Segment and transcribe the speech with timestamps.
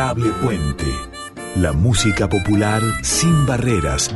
[0.00, 0.86] Puente.
[1.56, 4.08] La música popular sin barreras.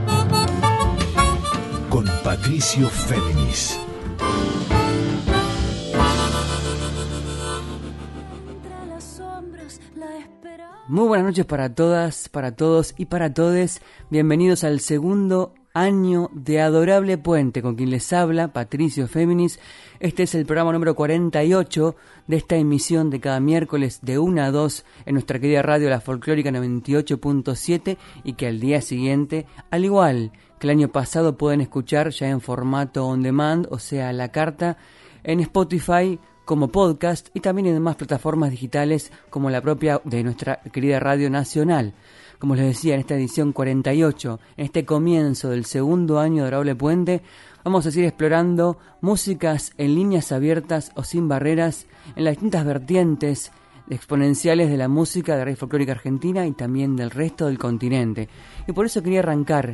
[1.90, 3.79] Con Patricio Féminis.
[10.88, 13.82] Muy buenas noches para todas, para todos y para todes.
[14.08, 19.59] Bienvenidos al segundo año de Adorable Puente, con quien les habla Patricio Féminis.
[19.98, 21.97] Este es el programa número 48
[22.29, 26.01] de esta emisión de cada miércoles de 1 a 2 en nuestra querida radio La
[26.01, 32.10] Folclórica 98.7 y que al día siguiente, al igual que el año pasado, pueden escuchar
[32.10, 34.79] ya en formato on demand, o sea, la carta,
[35.24, 40.60] en Spotify como podcast y también en demás plataformas digitales como la propia de nuestra
[40.73, 41.95] querida Radio Nacional
[42.38, 46.74] como les decía, en esta edición 48, en este comienzo del segundo año de Adorable
[46.74, 47.23] Puente,
[47.65, 53.52] vamos a seguir explorando músicas en líneas abiertas o sin barreras en las distintas vertientes
[53.88, 58.29] exponenciales de la música de la folclórica argentina y también del resto del continente.
[58.66, 59.69] Y por eso quería arrancar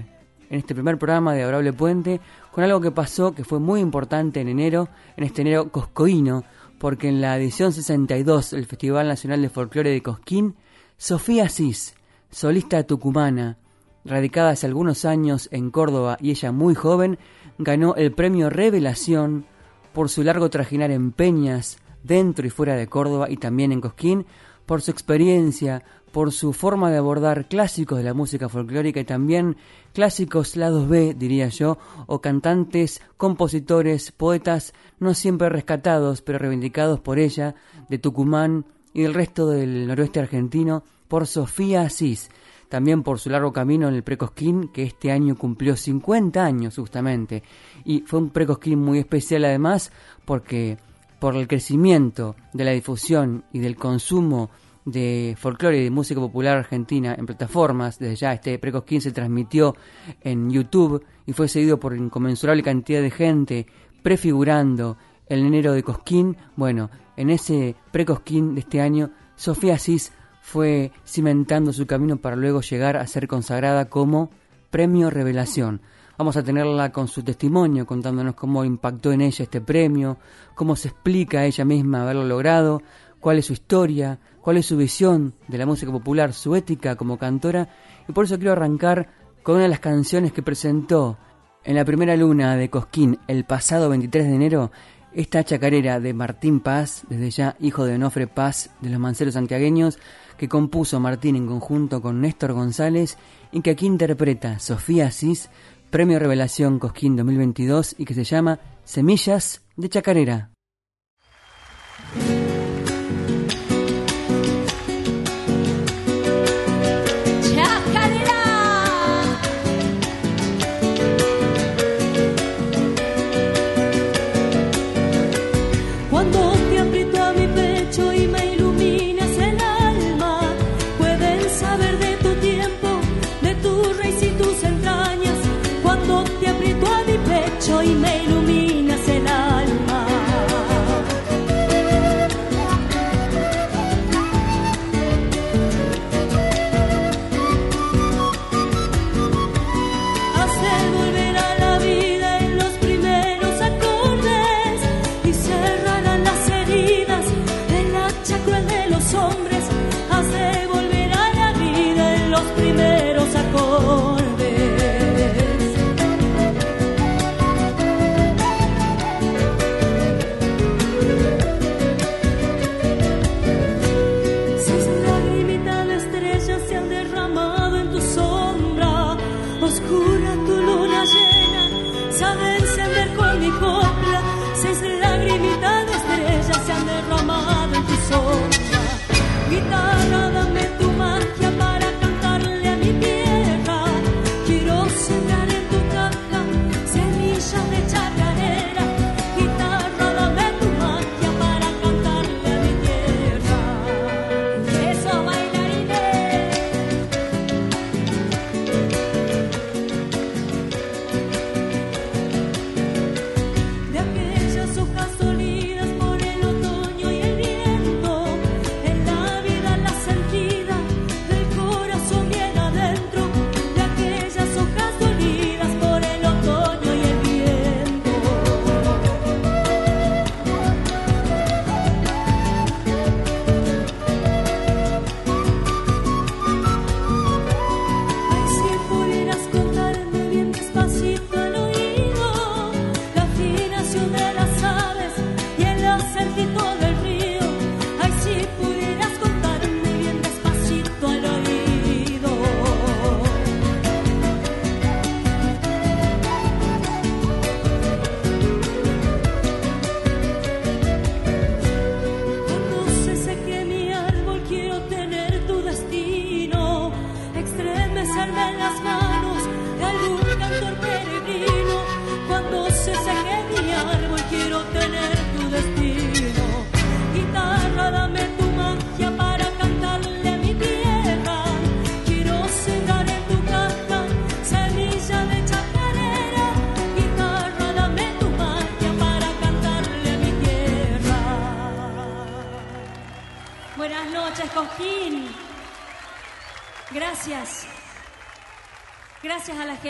[0.51, 4.41] en este primer programa de Adorable Puente con algo que pasó que fue muy importante
[4.41, 6.45] en enero, en este enero coscoíno,
[6.79, 10.57] porque en la edición 62 del Festival Nacional de Folclore de Cosquín,
[10.97, 11.95] Sofía Cis,
[12.31, 13.59] solista tucumana,
[14.05, 17.19] radicada hace algunos años en Córdoba y ella muy joven,
[17.59, 19.45] ganó el premio Revelación
[19.93, 24.27] por su largo trajinar en peñas dentro y fuera de Córdoba y también en Cosquín,
[24.67, 29.57] por su experiencia, por su forma de abordar clásicos de la música folclórica y también
[29.93, 37.19] clásicos lados B, diría yo, o cantantes, compositores, poetas, no siempre rescatados, pero reivindicados por
[37.19, 37.55] ella,
[37.89, 42.31] de Tucumán y del resto del noroeste argentino, por Sofía Asís,
[42.69, 47.43] también por su largo camino en el Precosquín, que este año cumplió 50 años justamente.
[47.85, 49.91] Y fue un Precosquín muy especial además
[50.25, 50.79] porque
[51.19, 54.51] por el crecimiento de la difusión y del consumo
[54.85, 59.77] de folclore y de música popular argentina en plataformas, desde ya este Precosquín se transmitió
[60.21, 63.67] en YouTube y fue seguido por inconmensurable cantidad de gente
[64.03, 64.97] prefigurando
[65.27, 66.37] el enero de Cosquín.
[66.57, 66.91] Bueno,
[67.21, 70.11] en ese Precosquín de este año, Sofía Asís
[70.41, 74.31] fue cimentando su camino para luego llegar a ser consagrada como
[74.71, 75.83] Premio Revelación.
[76.17, 80.17] Vamos a tenerla con su testimonio, contándonos cómo impactó en ella este premio,
[80.55, 82.83] cómo se explica a ella misma haberlo logrado,
[83.21, 87.19] cuál es su historia, cuál es su visión de la música popular, su ética como
[87.19, 87.69] cantora,
[88.09, 89.11] y por eso quiero arrancar
[89.43, 91.19] con una de las canciones que presentó
[91.65, 94.71] en la primera luna de Cosquín el pasado 23 de enero,
[95.13, 99.99] esta chacarera de Martín Paz, desde ya hijo de Onofre Paz de los Manceros Santiagueños,
[100.37, 103.19] que compuso Martín en conjunto con Néstor González
[103.53, 105.51] y que aquí interpreta Sofía Asís,
[105.91, 110.50] Premio Revelación Cosquín 2022 y que se llama Semillas de Chacarera.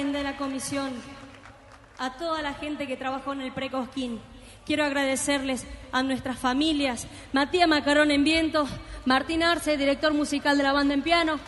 [0.00, 0.91] De la comisión,
[1.99, 4.19] a toda la gente que trabajó en el Precosquín.
[4.64, 8.67] Quiero agradecerles a nuestras familias, Matías Macarón en viento,
[9.05, 11.38] Martín Arce, director musical de la banda en piano,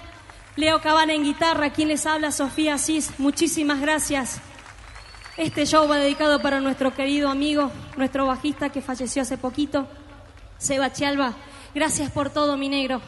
[0.56, 3.18] Leo Cabana en guitarra, quien les habla, Sofía Asís.
[3.18, 4.38] Muchísimas gracias.
[5.38, 9.88] Este show va dedicado para nuestro querido amigo, nuestro bajista que falleció hace poquito,
[10.58, 11.32] Seba Chialba.
[11.74, 13.00] Gracias por todo, mi negro.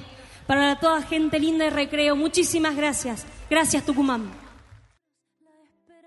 [0.46, 3.26] Para toda gente linda de recreo, muchísimas gracias.
[3.50, 4.44] Gracias, Tucumán.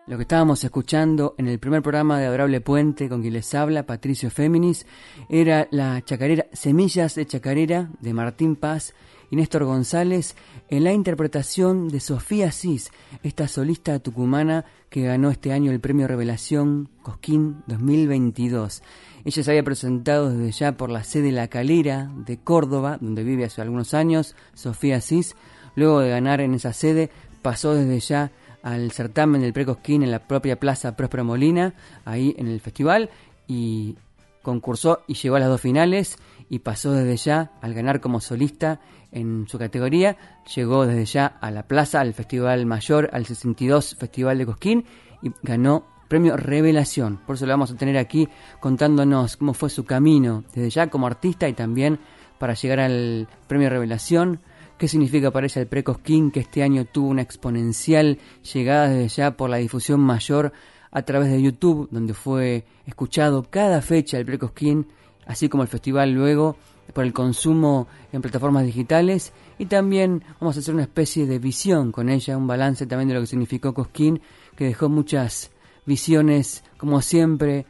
[0.08, 3.86] Lo que estábamos escuchando en el primer programa de Adorable Puente con quien les habla,
[3.86, 4.86] Patricio Féminis,
[5.28, 8.94] era la chacarera Semillas de Chacarera de Martín Paz
[9.30, 10.38] y Néstor González
[10.70, 12.90] en la interpretación de Sofía Cis,
[13.22, 18.84] esta solista tucumana que ganó este año el premio Revelación Cosquín 2022.
[19.26, 23.44] Ella se había presentado desde ya por la sede La Calera de Córdoba, donde vive
[23.44, 25.36] hace algunos años, Sofía Cis.
[25.76, 27.12] Luego de ganar en esa sede,
[27.42, 28.32] pasó desde ya
[28.68, 31.74] al certamen del Precosquín en la propia Plaza Próspero Molina,
[32.04, 33.10] ahí en el festival,
[33.48, 33.96] y
[34.42, 36.18] concursó y llegó a las dos finales
[36.50, 38.82] y pasó desde ya al ganar como solista
[39.14, 40.18] en su categoría,
[40.54, 44.86] llegó desde ya a la plaza, al Festival Mayor, al 62 Festival de Cosquín
[45.22, 47.22] y ganó premio Revelación.
[47.26, 48.28] Por eso lo vamos a tener aquí
[48.60, 52.00] contándonos cómo fue su camino desde ya como artista y también
[52.38, 54.42] para llegar al premio Revelación,
[54.78, 58.20] ¿Qué significa para ella el Precosquín que este año tuvo una exponencial
[58.54, 60.54] llegada desde ya por la difusión mayor
[60.92, 64.86] a través de YouTube, donde fue escuchado cada fecha el Precosquín,
[65.26, 66.58] así como el festival luego
[66.94, 71.92] por el consumo en plataformas digitales y también vamos a hacer una especie de visión
[71.92, 74.22] con ella, un balance también de lo que significó Cosquín,
[74.56, 75.50] que dejó muchas
[75.88, 77.66] visiones, como siempre,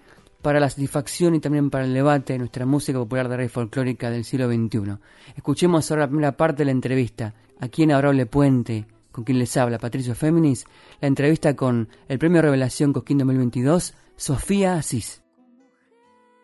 [0.48, 4.10] para la satisfacción y también para el debate de nuestra música popular de rey folclórica
[4.10, 4.98] del siglo XXI.
[5.36, 9.58] Escuchemos ahora la primera parte de la entrevista, aquí en Abrable Puente, con quien les
[9.58, 10.66] habla, Patricio Féminis,
[11.02, 15.22] la entrevista con el Premio Revelación Cosquín 2022, Sofía Asís.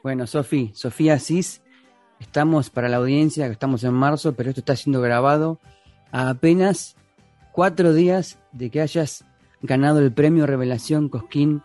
[0.04, 1.62] Bueno, Sofía, Sofía Asís,
[2.20, 5.62] estamos para la audiencia, que estamos en marzo, pero esto está siendo grabado
[6.12, 6.98] a apenas
[7.54, 9.24] cuatro días de que hayas
[9.62, 11.62] ganado el Premio Revelación Cosquín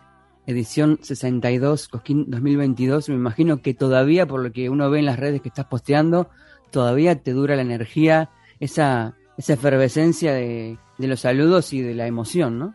[0.49, 3.09] edición 62, Cosquín 2022.
[3.09, 6.29] Me imagino que todavía, por lo que uno ve en las redes que estás posteando,
[6.71, 8.29] todavía te dura la energía,
[8.59, 12.73] esa, esa efervescencia de, de los saludos y de la emoción, ¿no?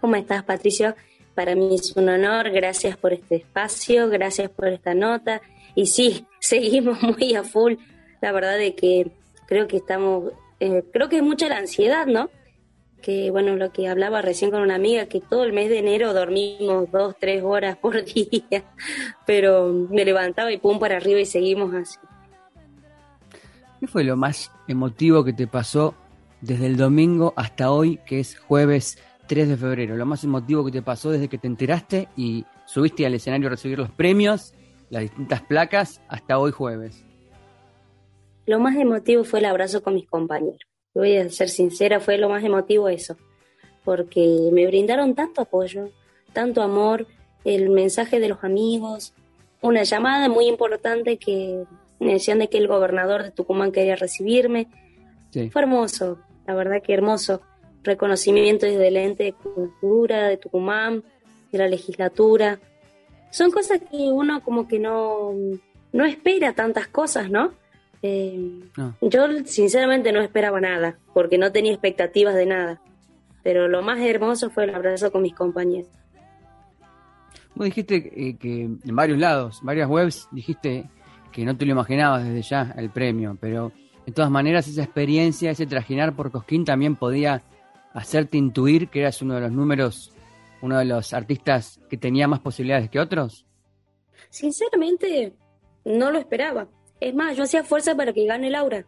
[0.00, 0.94] ¿Cómo estás, Patricio?
[1.34, 5.42] Para mí es un honor, gracias por este espacio, gracias por esta nota.
[5.74, 7.74] Y sí, seguimos muy a full.
[8.20, 9.10] La verdad de que
[9.46, 12.30] creo que estamos, eh, creo que es mucha la ansiedad, ¿no?
[13.06, 16.12] Que bueno, lo que hablaba recién con una amiga, que todo el mes de enero
[16.12, 18.64] dormimos dos, tres horas por día,
[19.24, 21.98] pero me levantaba y pum para arriba y seguimos así.
[23.78, 25.94] ¿Qué fue lo más emotivo que te pasó
[26.40, 28.98] desde el domingo hasta hoy, que es jueves
[29.28, 29.94] 3 de febrero?
[29.94, 33.50] Lo más emotivo que te pasó desde que te enteraste y subiste al escenario a
[33.50, 34.52] recibir los premios,
[34.90, 37.04] las distintas placas, hasta hoy jueves.
[38.46, 40.65] Lo más emotivo fue el abrazo con mis compañeros
[40.98, 43.16] voy a ser sincera, fue lo más emotivo eso,
[43.84, 45.90] porque me brindaron tanto apoyo,
[46.32, 47.06] tanto amor,
[47.44, 49.14] el mensaje de los amigos,
[49.60, 51.64] una llamada muy importante que
[51.98, 54.68] me decían de que el gobernador de Tucumán quería recibirme.
[55.50, 57.40] Fue hermoso, la verdad que hermoso.
[57.82, 61.04] Reconocimiento desde el ente de cultura de Tucumán,
[61.52, 62.58] de la legislatura.
[63.30, 65.32] Son cosas que uno como que no,
[65.92, 67.52] no espera tantas cosas, ¿no?
[68.02, 68.60] Eh,
[69.00, 72.80] yo sinceramente no esperaba nada, porque no tenía expectativas de nada.
[73.42, 75.88] Pero lo más hermoso fue el abrazo con mis compañeros.
[77.54, 80.90] Vos dijiste eh, que en varios lados, varias webs, dijiste
[81.32, 83.72] que no te lo imaginabas desde ya el premio, pero
[84.04, 87.42] de todas maneras esa experiencia, ese trajinar por Cosquín también podía
[87.92, 90.12] hacerte intuir que eras uno de los números,
[90.60, 93.46] uno de los artistas que tenía más posibilidades que otros.
[94.28, 95.34] Sinceramente,
[95.84, 96.68] no lo esperaba.
[97.00, 98.84] Es más, yo hacía fuerza para que gane Laura.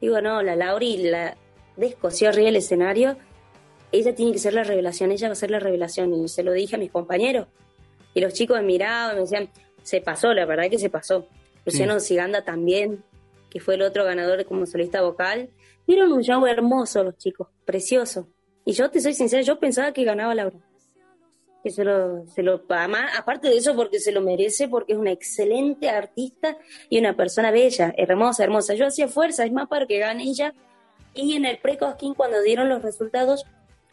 [0.00, 1.36] Digo, no, la Laura y la
[1.76, 3.16] descoció arriba el escenario.
[3.90, 6.14] Ella tiene que ser la revelación, ella va a ser la revelación.
[6.14, 7.48] Y se lo dije a mis compañeros.
[8.14, 9.48] Y los chicos me miraban, me decían,
[9.82, 11.26] se pasó, la verdad que se pasó.
[11.64, 13.02] Luciano Siganda también,
[13.50, 15.50] que fue el otro ganador como solista vocal.
[15.86, 18.28] Vieron un show hermoso los chicos, precioso.
[18.64, 20.67] Y yo te soy sincera, yo pensaba que ganaba Laura
[21.62, 22.62] que se lo, se lo
[23.18, 26.56] aparte de eso porque se lo merece, porque es una excelente artista
[26.88, 28.74] y una persona bella, hermosa, hermosa.
[28.74, 30.54] Yo hacía fuerza, es más para que gane ella.
[31.14, 33.44] Y en el pre-Cosquín, cuando dieron los resultados,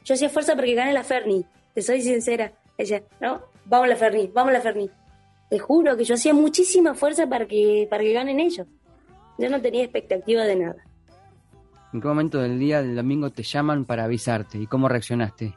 [0.03, 1.45] yo hacía fuerza para que gane la Ferni.
[1.74, 2.53] Te soy sincera.
[2.77, 4.89] Ella, no, vamos la Ferni, vamos la Ferni.
[5.50, 8.67] Te juro que yo hacía muchísima fuerza para que, para que ganen ellos.
[9.38, 10.86] Yo no tenía expectativa de nada.
[11.93, 15.55] ¿En qué momento del día del domingo te llaman para avisarte y cómo reaccionaste?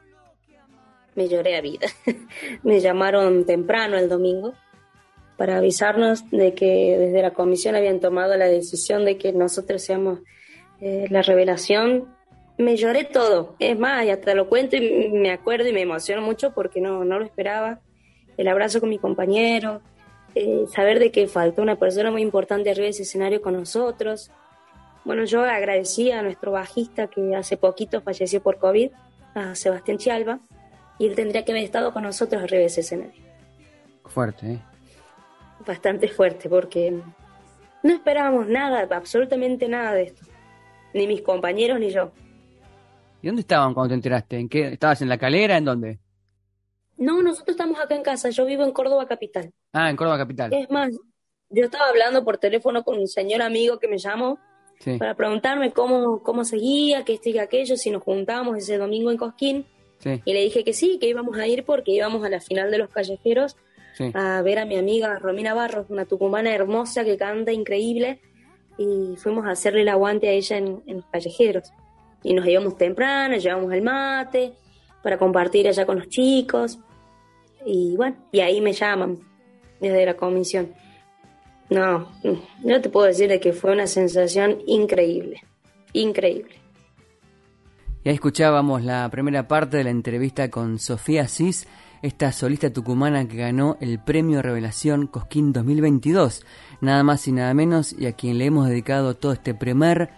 [1.18, 1.88] Me lloré a vida.
[2.62, 4.54] Me llamaron temprano el domingo
[5.36, 10.20] para avisarnos de que desde la comisión habían tomado la decisión de que nosotros seamos
[10.80, 12.06] eh, la revelación.
[12.56, 16.22] Me lloré todo, es más, y hasta lo cuento y me acuerdo y me emociono
[16.22, 17.80] mucho porque no, no lo esperaba.
[18.36, 19.82] El abrazo con mi compañero,
[20.36, 24.30] eh, saber de que faltó una persona muy importante arriba de ese escenario con nosotros.
[25.04, 28.92] Bueno, yo agradecí a nuestro bajista que hace poquito falleció por COVID,
[29.34, 30.38] a Sebastián Chialba,
[30.98, 33.22] y él tendría que haber estado con nosotros arriba de ese escenario.
[34.04, 34.62] Fuerte, ¿eh?
[35.66, 36.98] Bastante fuerte, porque
[37.82, 40.26] no esperábamos nada, absolutamente nada de esto.
[40.94, 42.12] Ni mis compañeros ni yo.
[43.20, 44.38] ¿Y dónde estaban cuando te enteraste?
[44.38, 44.68] ¿En qué?
[44.68, 45.56] ¿Estabas en la calera?
[45.56, 45.98] ¿En dónde?
[46.96, 48.30] No, nosotros estamos acá en casa.
[48.30, 49.52] Yo vivo en Córdoba Capital.
[49.72, 50.52] Ah, en Córdoba Capital.
[50.52, 50.90] Es más,
[51.50, 54.38] yo estaba hablando por teléfono con un señor amigo que me llamó
[54.80, 54.96] Sí.
[54.96, 59.16] para preguntarme cómo, cómo seguía, qué esto y aquello, si nos juntábamos ese domingo en
[59.16, 59.66] Cosquín.
[59.98, 62.70] Sí, Y le dije que sí, que íbamos a ir porque íbamos a la final
[62.70, 63.56] de los callejeros
[63.94, 64.10] sí.
[64.14, 68.20] a ver a mi amiga Romina Barros, una tucumana hermosa que canta increíble,
[68.78, 71.72] y fuimos a hacerle el aguante a ella en, en los callejeros.
[72.22, 74.52] Y nos íbamos temprano, llevamos el mate
[75.02, 76.78] para compartir allá con los chicos.
[77.66, 79.18] Y bueno, y ahí me llaman
[79.80, 80.72] desde la comisión.
[81.70, 82.10] No,
[82.64, 85.42] yo te puedo decir de que fue una sensación increíble,
[85.92, 86.56] increíble.
[88.04, 91.66] Y escuchábamos la primera parte de la entrevista con Sofía Cis,
[92.00, 96.46] esta solista tucumana que ganó el premio Revelación Cosquín 2022,
[96.80, 100.10] nada más y nada menos, y a quien le hemos dedicado todo este primer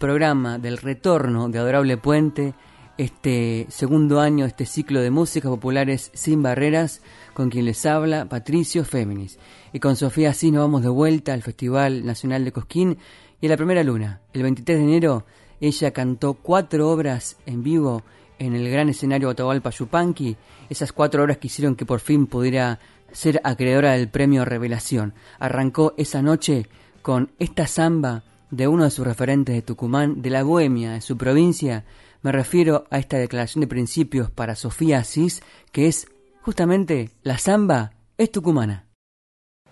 [0.00, 2.54] programa del retorno de Adorable Puente,
[2.98, 7.02] este segundo año, este ciclo de músicas populares sin barreras,
[7.34, 9.38] con quien les habla Patricio Féminis.
[9.72, 12.98] Y con Sofía Cis nos vamos de vuelta al Festival Nacional de Cosquín
[13.40, 15.24] y a la primera luna, el 23 de enero,
[15.60, 18.02] ella cantó cuatro obras en vivo
[18.38, 20.36] en el gran escenario Atahualpa Yupanqui,
[20.70, 22.78] esas cuatro obras que hicieron que por fin pudiera
[23.12, 25.14] ser acreedora del premio Revelación.
[25.38, 26.68] Arrancó esa noche
[27.02, 31.16] con esta samba de uno de sus referentes de Tucumán, de la Bohemia, de su
[31.16, 31.84] provincia.
[32.22, 36.06] Me refiero a esta declaración de principios para Sofía Asís, que es
[36.42, 38.87] justamente la samba es tucumana.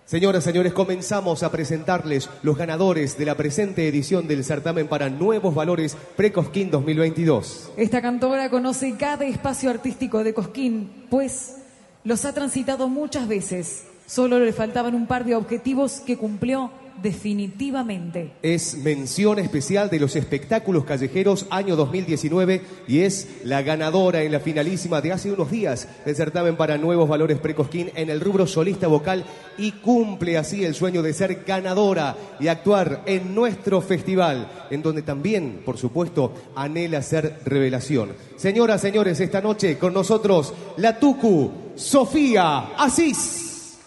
[0.07, 5.53] Señoras, señores, comenzamos a presentarles los ganadores de la presente edición del certamen para Nuevos
[5.53, 7.73] Valores Precosquín 2022.
[7.77, 11.57] Esta cantora conoce cada espacio artístico de Cosquín, pues
[12.05, 13.87] los ha transitado muchas veces.
[14.07, 16.71] Solo le faltaban un par de objetivos que cumplió
[17.03, 18.33] definitivamente.
[18.43, 24.41] Es mención especial de los espectáculos callejeros año 2019 y es la ganadora en la
[24.41, 28.87] finalísima de hace unos días del certamen para Nuevos Valores Precosquín en el rubro solista
[28.87, 29.25] vocal
[29.59, 35.03] y cumple así el sueño de ser ganadora y actuar en nuestro festival, en donde
[35.03, 38.13] también, por supuesto, anhela ser revelación.
[38.37, 43.79] Señoras, señores, esta noche con nosotros la Tucu, Sofía Asís.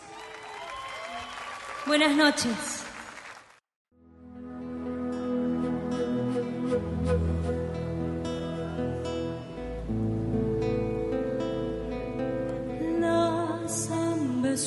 [1.85, 2.78] Buenas noches.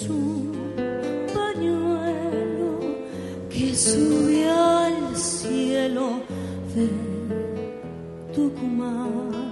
[0.08, 0.52] Un
[1.34, 2.80] pañuelo
[3.50, 6.22] que sube al cielo
[6.74, 6.88] de
[8.34, 9.51] Tucumán.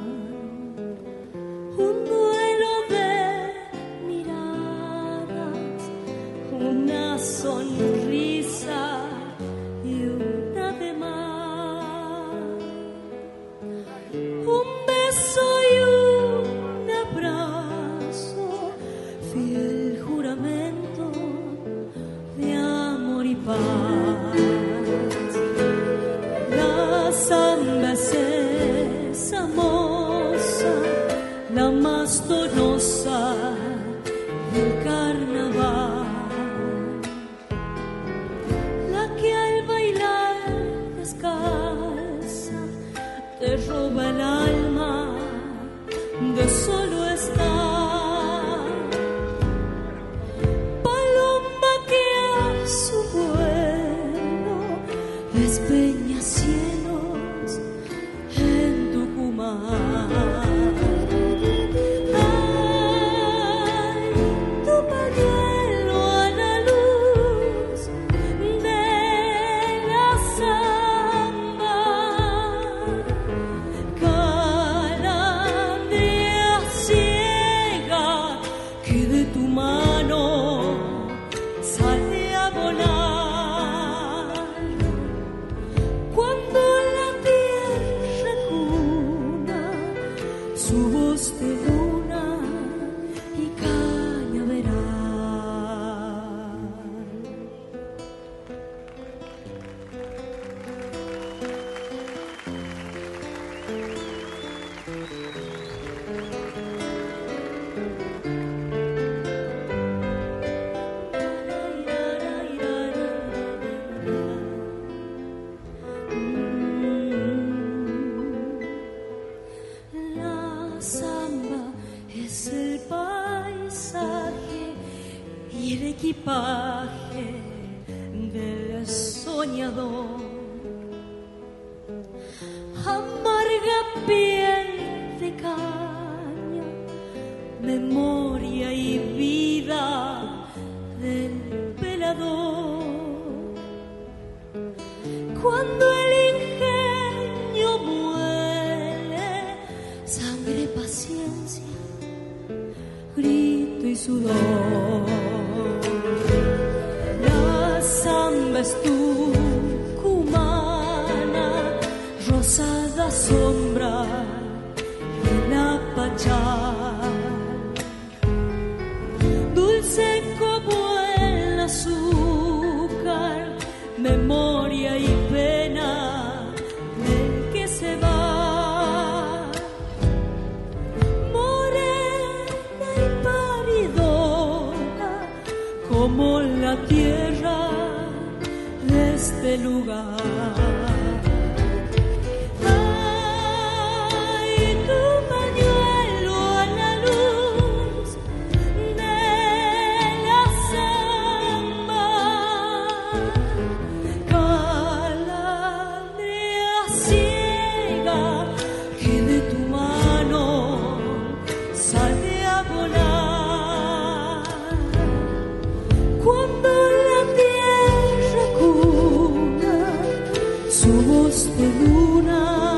[220.89, 222.70] Voz de luna.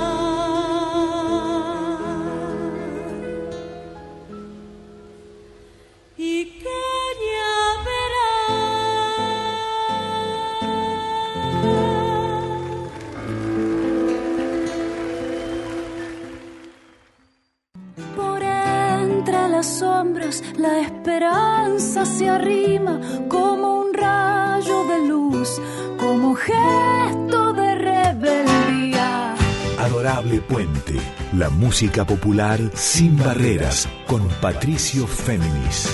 [31.53, 35.89] Música popular sin barreras, con Patricio Féminis.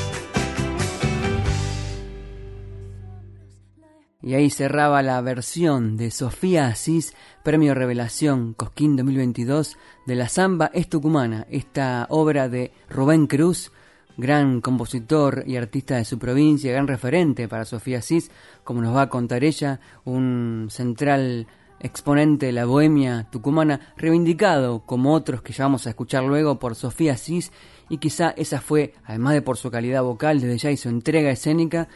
[4.22, 10.70] Y ahí cerraba la versión de Sofía Asís, Premio Revelación Cosquín 2022 de la Zamba
[10.74, 13.72] es Tucumana, esta obra de Rubén Cruz,
[14.16, 18.30] gran compositor y artista de su provincia, gran referente para Sofía Asís,
[18.64, 21.46] como nos va a contar ella, un central
[21.80, 26.74] exponente de la bohemia tucumana, reivindicado como otros que ya vamos a escuchar luego por
[26.74, 27.52] Sofía Asís,
[27.88, 31.30] y quizá esa fue, además de por su calidad vocal desde ya y su entrega
[31.30, 31.88] escénica,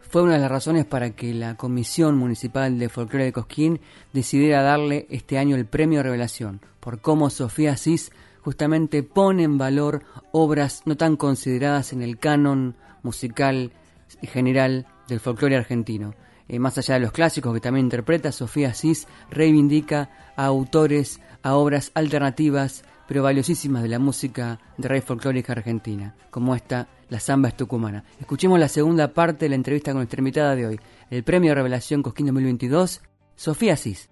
[0.00, 3.80] fue una de las razones para que la Comisión Municipal de Folclore de Cosquín
[4.12, 10.04] decidiera darle este año el Premio Revelación, por cómo Sofía Asís justamente pone en valor
[10.30, 13.72] obras no tan consideradas en el canon musical
[14.22, 16.14] general del folclore argentino.
[16.48, 21.54] Eh, más allá de los clásicos que también interpreta, Sofía Asís reivindica a autores, a
[21.54, 27.48] obras alternativas, pero valiosísimas de la música de raíz folclórica argentina, como esta, La Zamba
[27.48, 28.04] es Tucumana.
[28.20, 30.80] Escuchemos la segunda parte de la entrevista con nuestra de hoy,
[31.10, 33.02] el Premio Revelación Cosquín 2022,
[33.36, 34.10] Sofía Asís.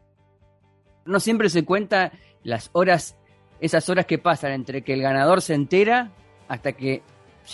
[1.05, 2.13] No siempre se cuenta
[2.45, 3.17] las horas,
[3.61, 6.13] esas horas que pasan entre que el ganador se entera
[6.49, 7.03] hasta que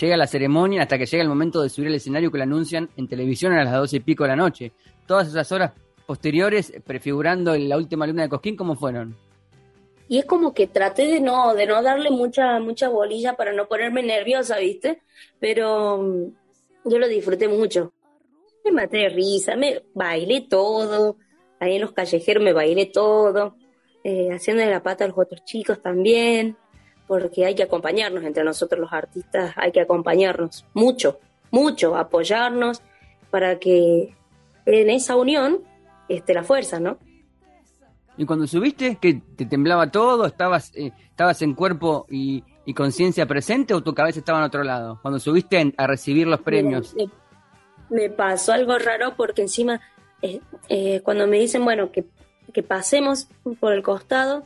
[0.00, 2.88] llega la ceremonia, hasta que llega el momento de subir al escenario que lo anuncian
[2.96, 4.72] en televisión a las doce y pico de la noche.
[5.06, 5.72] Todas esas horas
[6.06, 9.16] posteriores, prefigurando la última luna de Cosquín, ¿cómo fueron?
[10.08, 13.68] Y es como que traté de no, de no darle mucha, mucha bolilla para no
[13.68, 15.02] ponerme nerviosa, ¿viste?
[15.38, 17.92] Pero mm, yo lo disfruté mucho.
[18.64, 21.16] Me maté de risa, me bailé todo,
[21.60, 23.56] ahí en los callejeros me bailé todo,
[24.02, 26.56] eh, haciendo de la pata a los otros chicos también,
[27.08, 31.18] porque hay que acompañarnos entre nosotros los artistas, hay que acompañarnos mucho,
[31.50, 32.80] mucho, apoyarnos
[33.30, 34.14] para que
[34.66, 35.58] en esa unión
[36.08, 36.98] esté la fuerza, ¿no?
[38.16, 43.26] Y cuando subiste, que te temblaba todo, estabas, eh, estabas en cuerpo y, y conciencia
[43.26, 44.98] presente o tu cabeza estaba en otro lado.
[45.02, 46.94] Cuando subiste en- a recibir los premios.
[46.96, 47.08] Me,
[47.90, 49.80] me pasó algo raro porque encima,
[50.20, 52.04] eh, eh, cuando me dicen, bueno, que,
[52.52, 53.28] que pasemos
[53.60, 54.42] por el costado,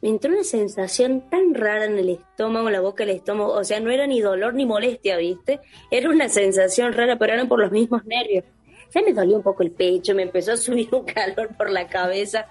[0.00, 3.52] me entró una sensación tan rara en el estómago, en la boca, el estómago.
[3.52, 5.60] O sea, no era ni dolor ni molestia, ¿viste?
[5.90, 8.44] Era una sensación rara, pero eran por los mismos nervios.
[8.94, 11.86] Ya me dolió un poco el pecho, me empezó a subir un calor por la
[11.88, 12.46] cabeza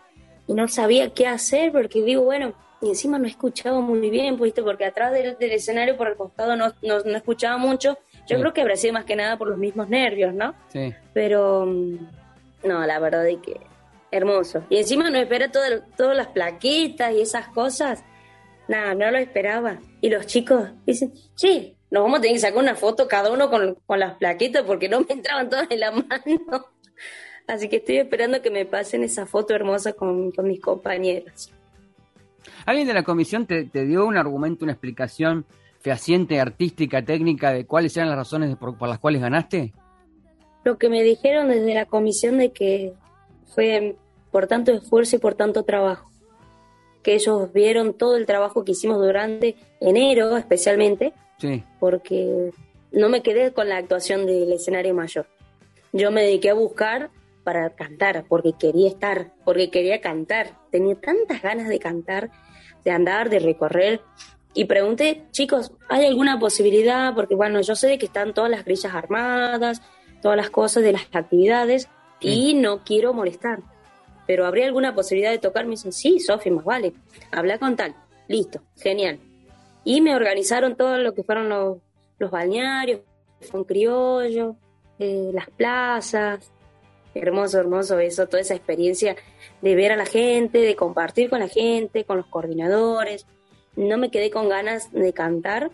[0.46, 4.62] y no sabía qué hacer porque digo, bueno, y encima no escuchaba muy bien, ¿viste?
[4.62, 7.98] Porque atrás del, del escenario, por el costado, no, no, no escuchaba mucho.
[8.28, 8.42] Yo Sí.
[8.42, 10.54] creo que habrá sido más que nada por los mismos nervios, ¿no?
[10.68, 10.94] Sí.
[11.14, 11.98] Pero mm,
[12.66, 13.60] no, la verdad es que
[14.18, 14.64] hermoso.
[14.70, 18.04] Y encima no espera todo- todas las plaquetas y esas cosas.
[18.68, 19.80] Nada, no lo esperaba.
[20.02, 23.50] Y los chicos dicen, sí, nos vamos a tener que sacar una foto cada uno
[23.50, 26.66] con, con las plaquetas porque no me entraban todas en la mano.
[27.48, 31.52] Así que estoy esperando que me pasen esa foto hermosa con, con mis compañeros.
[32.66, 35.46] ¿Alguien de la comisión te, te, dio un argumento, una explicación
[35.80, 39.74] fehaciente, artística, técnica de cuáles eran las razones por, por las cuales ganaste?
[40.66, 42.92] Lo que me dijeron desde la comisión de que
[43.56, 43.96] fue
[44.38, 46.12] por tanto esfuerzo y por tanto trabajo.
[47.02, 51.64] Que ellos vieron todo el trabajo que hicimos durante enero especialmente, Sí.
[51.80, 52.52] porque
[52.92, 55.26] no me quedé con la actuación del escenario mayor.
[55.92, 57.10] Yo me dediqué a buscar
[57.44, 60.52] para cantar, porque quería estar, porque quería cantar.
[60.70, 62.30] Tenía tantas ganas de cantar,
[62.86, 64.02] de andar, de recorrer.
[64.54, 67.16] Y pregunté, chicos, ¿hay alguna posibilidad?
[67.16, 69.82] Porque bueno, yo sé que están todas las grillas armadas,
[70.22, 73.62] todas las cosas de las actividades, y no quiero molestar.
[74.28, 75.66] Pero ¿habría alguna posibilidad de tocar?
[75.66, 76.94] Me dicen, sí, Sofi, más vale.
[77.32, 77.96] Habla con tal.
[78.28, 79.20] Listo, genial.
[79.86, 81.78] Y me organizaron todo lo que fueron los,
[82.20, 83.02] los balnearios,
[83.52, 84.58] con criollo,
[85.00, 86.52] eh, las plazas.
[87.14, 89.16] Hermoso, hermoso eso, toda esa experiencia
[89.62, 93.26] de ver a la gente, de compartir con la gente, con los coordinadores.
[93.76, 95.72] No me quedé con ganas de cantar,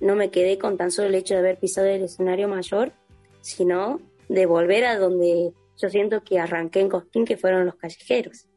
[0.00, 2.92] no me quedé con tan solo el hecho de haber pisado el escenario mayor,
[3.40, 8.48] sino de volver a donde yo siento que arranqué en Cosquín, que fueron los callejeros.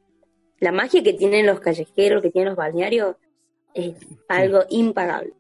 [0.60, 3.16] La magia que tienen los callejeros, que tienen los balnearios,
[3.74, 3.96] es
[4.28, 5.34] algo impagable.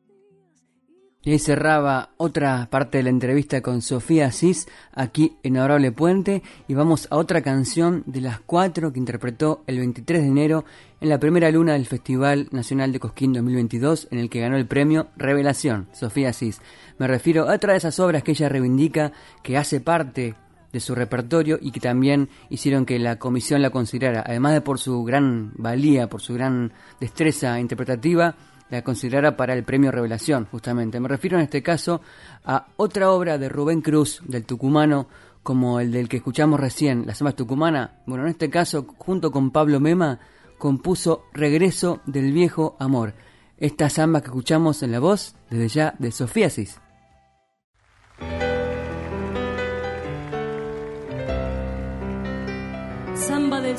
[1.21, 6.41] Y ahí cerraba otra parte de la entrevista con Sofía Asís, aquí en Adorable Puente,
[6.69, 10.65] y vamos a otra canción de las cuatro que interpretó el 23 de enero
[11.01, 14.65] en la primera luna del Festival Nacional de Cosquín 2022, en el que ganó el
[14.65, 16.61] premio Revelación, Sofía Asís.
[16.97, 19.11] Me refiero a otra de esas obras que ella reivindica,
[19.43, 20.35] que hace parte
[20.71, 24.79] de su repertorio y que también hicieron que la comisión la considerara, además de por
[24.79, 28.35] su gran valía, por su gran destreza interpretativa,
[28.69, 30.99] la considerara para el premio Revelación, justamente.
[30.99, 32.01] Me refiero en este caso
[32.45, 35.07] a otra obra de Rubén Cruz, del tucumano,
[35.41, 38.01] como el del que escuchamos recién, La Samba Tucumana.
[38.05, 40.19] Bueno, en este caso, junto con Pablo Mema,
[40.57, 43.15] compuso Regreso del Viejo Amor.
[43.57, 46.79] Esta samba que escuchamos en la voz, desde ya, de Sofía Cis.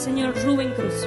[0.00, 1.06] Señor Rubén Cruz.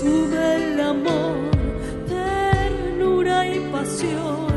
[0.00, 1.50] sube el amor,
[2.08, 4.49] ternura y pasión.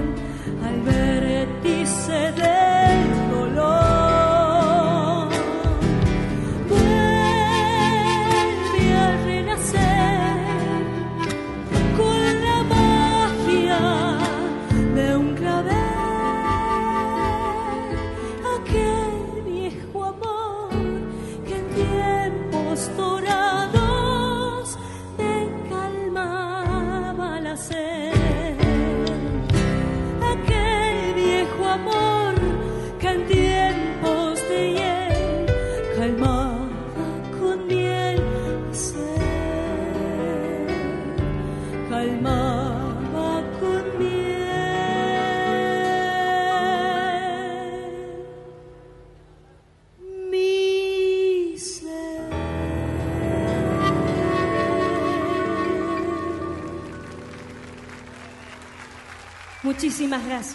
[60.14, 60.53] Gracias.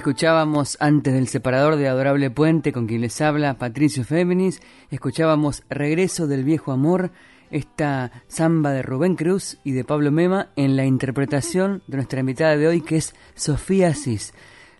[0.00, 6.26] Escuchábamos antes del separador de Adorable Puente con quien les habla Patricio Féminis, escuchábamos Regreso
[6.26, 7.10] del Viejo Amor,
[7.50, 12.56] esta samba de Rubén Cruz y de Pablo Mema en la interpretación de nuestra invitada
[12.56, 14.32] de hoy que es Sofía Asís,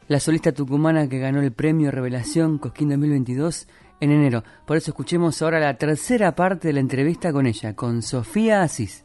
[0.09, 3.69] la solista tucumana que ganó el premio Revelación Cosquín 2022
[4.01, 4.43] en enero.
[4.65, 9.05] Por eso escuchemos ahora la tercera parte de la entrevista con ella, con Sofía Asís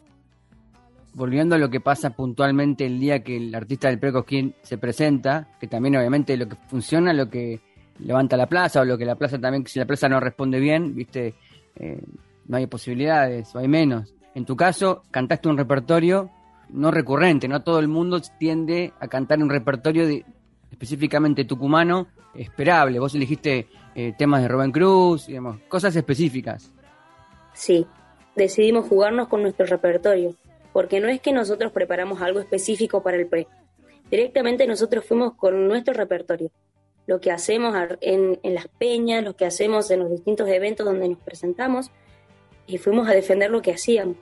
[1.16, 5.48] volviendo a lo que pasa puntualmente el día que el artista del Precosquín se presenta,
[5.60, 7.62] que también obviamente lo que funciona, lo que
[8.00, 10.94] levanta la plaza, o lo que la plaza también, si la plaza no responde bien,
[10.94, 11.34] viste,
[11.78, 12.02] eh,
[12.48, 14.14] no hay posibilidades, o hay menos.
[14.36, 16.30] En tu caso, cantaste un repertorio
[16.70, 20.26] no recurrente, no todo el mundo tiende a cantar un repertorio de,
[20.70, 23.00] específicamente tucumano esperable.
[23.00, 26.74] Vos elegiste eh, temas de Rubén Cruz, digamos, cosas específicas.
[27.54, 27.88] Sí,
[28.36, 30.36] decidimos jugarnos con nuestro repertorio
[30.76, 33.48] porque no es que nosotros preparamos algo específico para el pre.
[34.12, 36.52] Directamente nosotros fuimos con nuestro repertorio.
[37.08, 41.20] Lo que hacemos en, las peñas, lo que hacemos en los distintos eventos donde nos
[41.20, 41.92] presentamos,
[42.68, 44.18] y fuimos a defender lo que hacíamos.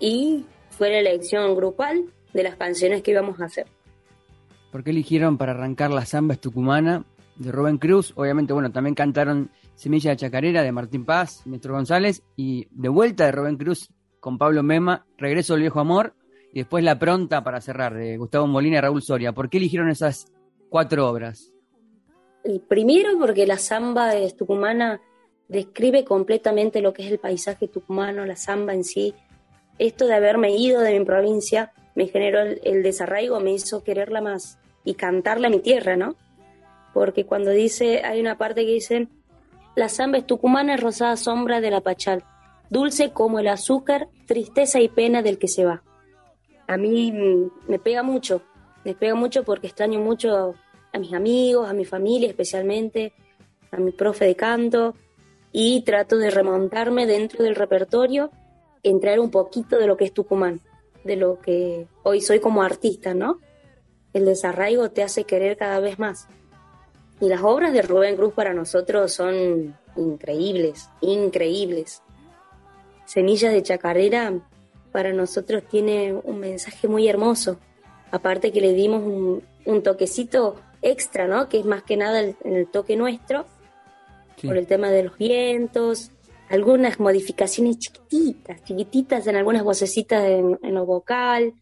[0.00, 3.68] Y fue la elección grupal de las canciones que íbamos a hacer.
[4.72, 7.04] ¿Por qué eligieron para arrancar la samba tucumana
[7.36, 8.12] de Rubén Cruz?
[8.16, 13.26] Obviamente, bueno, también cantaron Semilla de Chacarera de Martín Paz, Néstor González, y de vuelta
[13.26, 13.88] de Rubén Cruz
[14.26, 16.16] con Pablo Mema, Regreso al Viejo Amor,
[16.52, 19.30] y después La Pronta para cerrar, de Gustavo Molina y Raúl Soria.
[19.30, 20.32] ¿Por qué eligieron esas
[20.68, 21.52] cuatro obras?
[22.42, 25.00] El primero, porque la samba es tucumana
[25.46, 29.14] describe completamente lo que es el paisaje tucumano, la samba en sí.
[29.78, 34.58] Esto de haberme ido de mi provincia me generó el, desarraigo, me hizo quererla más
[34.82, 36.16] y cantarla a mi tierra, ¿no?
[36.94, 39.06] Porque cuando dice, hay una parte que dice,
[39.76, 42.24] la samba es tucumana, es rosada sombra de la pachal
[42.70, 45.82] dulce como el azúcar, tristeza y pena del que se va.
[46.66, 47.12] A mí
[47.68, 48.42] me pega mucho,
[48.84, 50.54] me pega mucho porque extraño mucho
[50.92, 53.12] a mis amigos, a mi familia especialmente,
[53.70, 54.94] a mi profe de canto
[55.52, 58.30] y trato de remontarme dentro del repertorio,
[58.82, 60.60] entrar un poquito de lo que es Tucumán,
[61.04, 63.40] de lo que hoy soy como artista, ¿no?
[64.12, 66.28] El desarraigo te hace querer cada vez más.
[67.20, 72.02] Y las obras de Rubén Cruz para nosotros son increíbles, increíbles.
[73.06, 74.32] Semillas de Chacarera
[74.92, 77.58] para nosotros tiene un mensaje muy hermoso.
[78.10, 81.48] Aparte que le dimos un, toquecito extra, ¿no?
[81.48, 83.46] Que es más que nada el, el toque nuestro,
[84.42, 86.12] por el tema de los vientos,
[86.48, 91.54] algunas modificaciones chiquititas, chiquititas en algunas vocecitas en, lo vocal,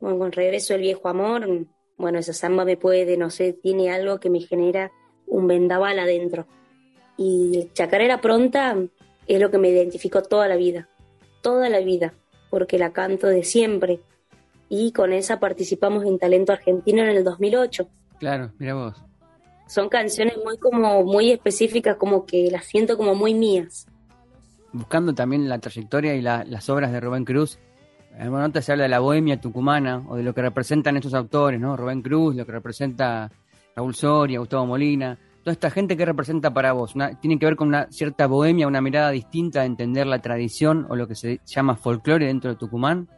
[0.00, 4.20] bueno, con regreso el viejo amor, bueno, esa samba me puede, no sé, tiene algo
[4.20, 4.92] que me genera
[5.26, 6.46] un vendaval adentro.
[7.16, 8.76] Y Chacarera Pronta
[9.28, 10.88] es lo que me identificó toda la vida,
[11.42, 12.14] toda la vida,
[12.50, 14.00] porque la canto de siempre.
[14.70, 17.88] y con esa participamos en Talento Argentino en el 2008.
[18.18, 19.02] Claro, mira vos.
[19.66, 23.86] Son canciones muy como muy específicas, como que las siento como muy mías.
[24.72, 27.58] Buscando también la trayectoria y la- las obras de Rubén Cruz,
[28.14, 31.14] en alguna nota se habla de la bohemia tucumana o de lo que representan estos
[31.14, 31.74] autores, ¿no?
[31.76, 33.30] Rubén Cruz, lo que representa
[33.74, 35.16] Raúl Soria, Gustavo Molina.
[35.48, 38.66] Toda esta gente que representa para vos, Una- tiene que ver con una cierta bohemia,
[38.66, 42.56] una mirada distinta a entender la tradición o lo que se llama folclore dentro de
[42.56, 43.08] Tucumán.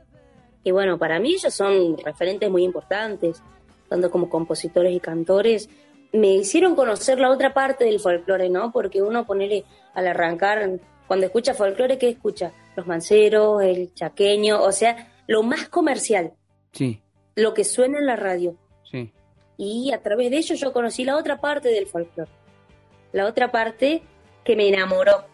[0.62, 3.42] Y bueno, para mí ellos son referentes muy importantes,
[3.88, 5.68] tanto como compositores y cantores.
[6.12, 8.70] Me hicieron conocer la otra parte del folclore, ¿no?
[8.70, 9.64] Porque uno ponele
[9.94, 12.52] al arrancar, cuando escucha folclore, ¿qué escucha?
[12.76, 16.34] Los manceros, el chaqueño, o sea, lo más comercial,
[16.70, 17.02] Sí,
[17.34, 18.54] lo que suena en la radio.
[18.88, 19.12] sí.
[19.62, 22.30] Y a través de ello yo conocí la otra parte del folclore.
[23.12, 24.02] La otra parte
[24.42, 25.24] que me enamoró.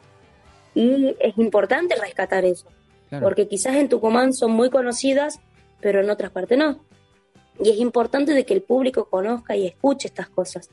[0.75, 2.67] Y es importante rescatar eso.
[3.09, 3.23] Claro.
[3.25, 5.39] Porque quizás en Tucumán son muy conocidas,
[5.81, 6.85] pero en otras partes no.
[7.63, 10.71] Y es importante de que el público conozca y escuche estas cosas.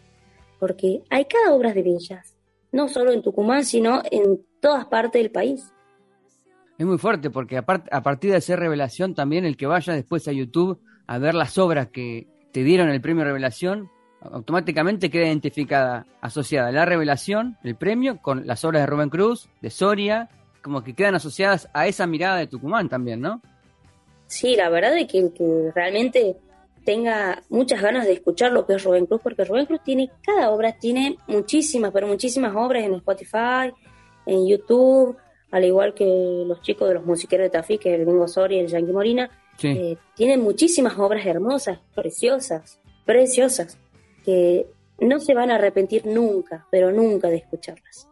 [0.59, 2.35] Porque hay cada obra de bellas.
[2.71, 5.71] No solo en Tucumán, sino en todas partes del país.
[6.79, 10.27] Es muy fuerte porque apart- a partir de ser revelación también el que vaya después
[10.27, 13.89] a YouTube a ver las obras que te dieron el premio revelación,
[14.21, 19.69] automáticamente queda identificada, asociada la revelación, el premio, con las obras de Rubén Cruz, de
[19.69, 20.29] Soria,
[20.61, 23.41] como que quedan asociadas a esa mirada de Tucumán también, ¿no?
[24.27, 26.37] Sí, la verdad es que realmente
[26.85, 30.51] tenga muchas ganas de escuchar lo que es Rubén Cruz, porque Rubén Cruz tiene, cada
[30.51, 33.73] obra tiene muchísimas, pero muchísimas obras en Spotify,
[34.25, 35.17] en YouTube,
[35.51, 36.05] al igual que
[36.47, 38.91] los chicos de los musiqueros de Tafí, que es el Bingo Soria y el Yankee
[38.91, 39.67] Morina, Sí.
[39.67, 43.77] eh, tienen muchísimas obras hermosas, preciosas, preciosas,
[44.25, 44.67] que
[44.99, 48.07] no se van a arrepentir nunca, pero nunca de escucharlas.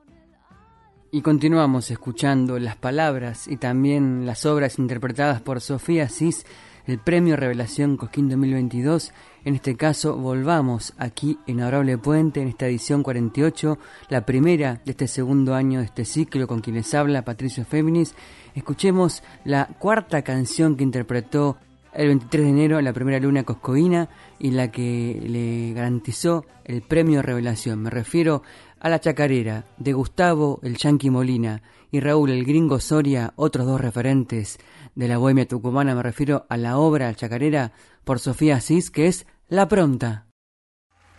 [1.12, 6.45] Y continuamos escuchando las palabras y también las obras interpretadas por Sofía Cis,
[6.88, 9.12] el Premio Revelación Cosquín 2022.
[9.43, 13.77] En este caso, volvamos aquí en Adorable Puente, en esta edición 48,
[14.10, 18.15] la primera de este segundo año de este ciclo, con quienes habla Patricio Féminis.
[18.55, 21.57] Escuchemos la cuarta canción que interpretó
[21.93, 26.81] el 23 de enero en la primera luna coscoína y la que le garantizó el
[26.81, 27.81] premio Revelación.
[27.81, 28.43] Me refiero
[28.79, 33.81] a La Chacarera de Gustavo el Yanqui Molina y Raúl el Gringo Soria, otros dos
[33.81, 34.60] referentes
[34.95, 35.95] de la bohemia tucumana.
[35.95, 37.73] Me refiero a la obra Chacarera
[38.04, 40.27] por Sofía Asís, que es La Pronta.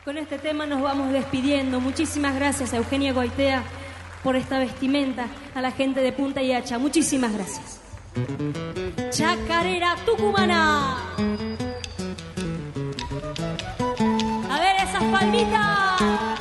[0.05, 1.80] Con este tema nos vamos despidiendo.
[1.80, 3.62] Muchísimas gracias Eugenia Goitea
[4.23, 6.79] por esta vestimenta, a la gente de Punta y Hacha.
[6.79, 7.81] Muchísimas gracias.
[9.11, 10.97] Chacarera Tucumana.
[14.51, 16.32] A ver esas palmitas.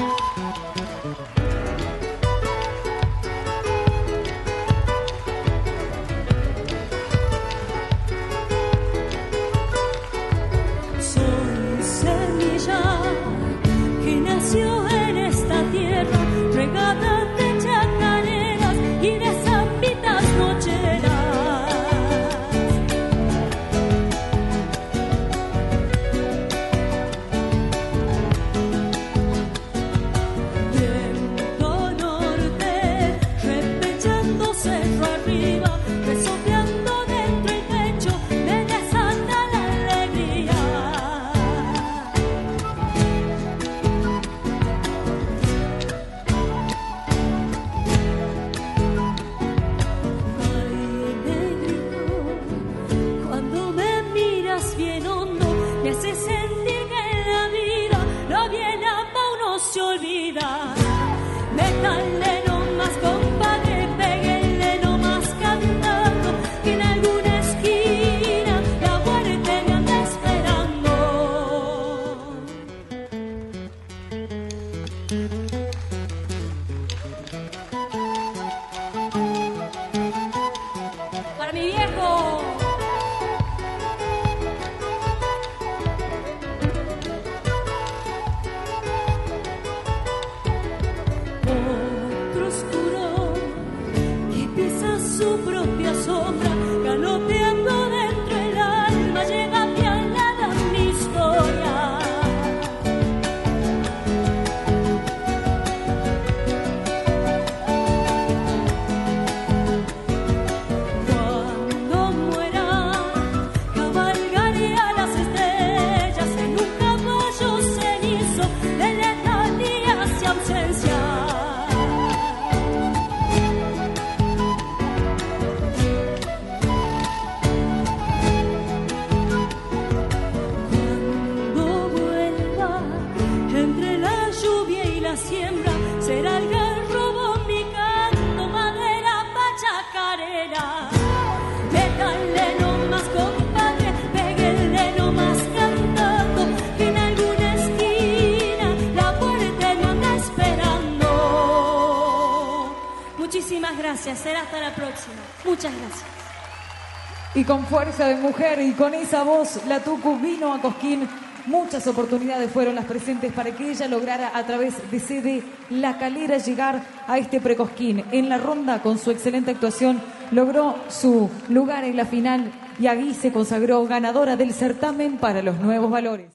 [157.42, 161.08] Y con fuerza de mujer y con esa voz, la Tucu vino a Cosquín.
[161.48, 166.38] Muchas oportunidades fueron las presentes para que ella lograra a través de CD La Calera
[166.38, 168.04] llegar a este precosquín.
[168.12, 173.16] En la ronda, con su excelente actuación, logró su lugar en la final y allí
[173.16, 176.32] se consagró ganadora del certamen para los nuevos valores.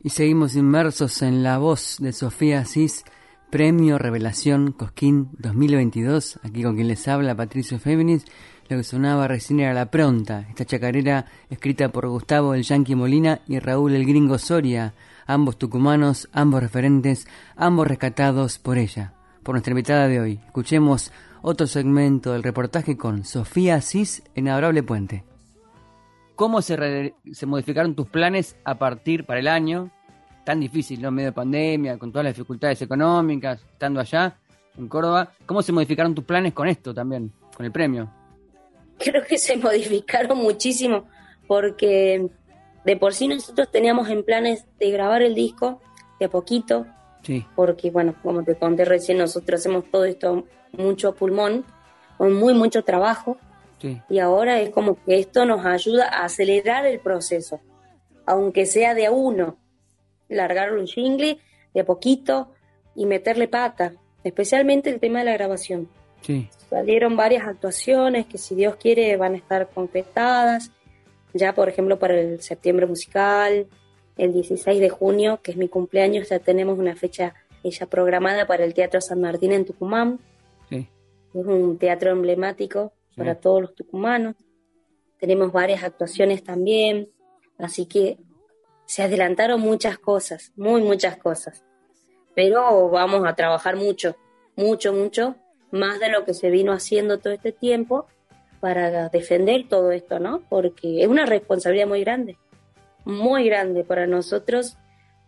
[0.00, 3.04] Y seguimos inmersos en la voz de Sofía Asís,
[3.48, 8.24] Premio Revelación Cosquín 2022, aquí con quien les habla Patricio Féminis.
[8.68, 13.40] Lo que sonaba recién era La Pronta, esta chacarera escrita por Gustavo el Yanqui Molina
[13.46, 14.92] y Raúl el Gringo Soria,
[15.26, 19.14] ambos tucumanos, ambos referentes, ambos rescatados por ella.
[19.42, 24.82] Por nuestra invitada de hoy, escuchemos otro segmento del reportaje con Sofía Asís en Adorable
[24.82, 25.24] Puente.
[26.36, 29.90] ¿Cómo se, se modificaron tus planes a partir para el año?
[30.44, 31.08] Tan difícil, ¿no?
[31.08, 34.36] En medio de pandemia, con todas las dificultades económicas, estando allá,
[34.76, 35.32] en Córdoba.
[35.46, 38.17] ¿Cómo se modificaron tus planes con esto también, con el premio?
[39.04, 41.04] creo que se modificaron muchísimo
[41.46, 42.28] porque
[42.84, 45.80] de por sí nosotros teníamos en planes de grabar el disco
[46.20, 46.86] de a poquito,
[47.22, 51.64] Sí, porque bueno, como te conté recién, nosotros hacemos todo esto mucho a pulmón,
[52.16, 53.36] con muy mucho trabajo,
[53.80, 57.60] sí, y ahora es como que esto nos ayuda a acelerar el proceso,
[58.24, 59.58] aunque sea de a uno,
[60.28, 61.38] largar un jingle
[61.74, 62.52] de a poquito
[62.94, 63.94] y meterle pata,
[64.24, 65.88] especialmente el tema de la grabación.
[66.22, 66.48] Sí.
[66.68, 70.70] Salieron varias actuaciones que si Dios quiere van a estar concretadas.
[71.32, 73.66] Ya, por ejemplo, para el septiembre musical,
[74.16, 78.64] el 16 de junio, que es mi cumpleaños, ya tenemos una fecha ella programada para
[78.64, 80.18] el Teatro San Martín en Tucumán.
[80.68, 80.88] Sí.
[81.34, 83.16] Es un teatro emblemático Sí.
[83.16, 84.36] para todos los tucumanos.
[85.18, 87.08] Tenemos varias actuaciones también,
[87.58, 88.18] así que
[88.84, 91.64] se adelantaron muchas cosas, muy muchas cosas.
[92.34, 94.16] Pero vamos a trabajar mucho,
[94.56, 95.36] mucho, mucho,
[95.70, 98.06] más de lo que se vino haciendo todo este tiempo
[98.60, 100.42] para defender todo esto, ¿no?
[100.48, 102.36] Porque es una responsabilidad muy grande,
[103.04, 104.76] muy grande para nosotros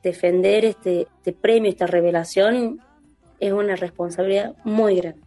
[0.02, 2.80] defender este, este premio, esta revelación,
[3.38, 5.20] es una responsabilidad muy grande.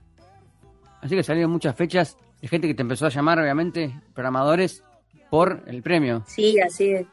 [1.02, 4.84] Así que salieron muchas fechas de gente que te empezó a llamar, obviamente, programadores,
[5.30, 6.24] por el premio.
[6.28, 7.08] Sí, así es.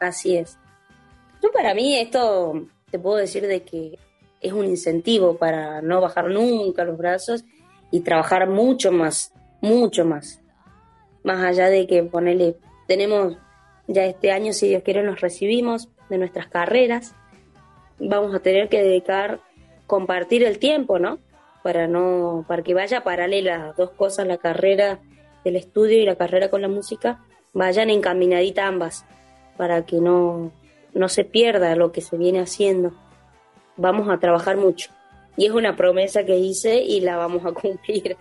[0.00, 0.58] Así es.
[1.40, 3.96] Yo para mí esto te puedo decir de que
[4.40, 7.44] es un incentivo para no bajar nunca los brazos
[7.90, 10.40] y trabajar mucho más, mucho más.
[11.22, 13.36] Más allá de que ponerle, tenemos
[13.86, 17.14] ya este año, si Dios quiere, nos recibimos de nuestras carreras.
[17.98, 19.40] Vamos a tener que dedicar,
[19.86, 21.18] compartir el tiempo, ¿no?
[21.62, 25.00] Para no, para que vaya paralela las dos cosas, la carrera
[25.44, 27.22] del estudio y la carrera con la música,
[27.52, 29.04] vayan encaminaditas ambas,
[29.56, 30.52] para que no,
[30.94, 32.92] no se pierda lo que se viene haciendo.
[33.80, 34.90] Vamos a trabajar mucho.
[35.38, 38.16] Y es una promesa que hice y la vamos a cumplir.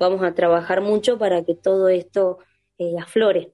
[0.00, 2.38] Vamos a trabajar mucho para que todo esto
[2.76, 3.52] eh, aflore.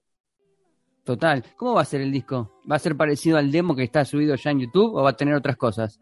[1.05, 1.45] Total.
[1.57, 2.51] ¿Cómo va a ser el disco?
[2.71, 5.17] ¿Va a ser parecido al demo que está subido ya en YouTube o va a
[5.17, 6.01] tener otras cosas?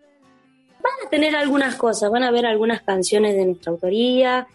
[0.83, 4.47] Van a tener algunas cosas, van a ver algunas canciones de nuestra autoría,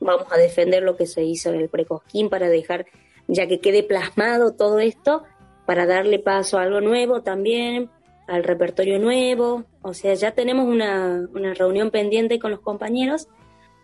[0.00, 2.86] vamos a defender lo que se hizo en el Precosquín para dejar,
[3.26, 5.24] ya que quede plasmado todo esto,
[5.66, 7.90] para darle paso a algo nuevo también,
[8.28, 13.26] al repertorio nuevo, o sea, ya tenemos una, una reunión pendiente con los compañeros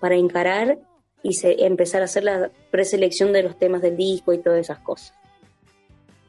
[0.01, 0.79] para encarar
[1.23, 4.79] y se, empezar a hacer la preselección de los temas del disco y todas esas
[4.81, 5.15] cosas.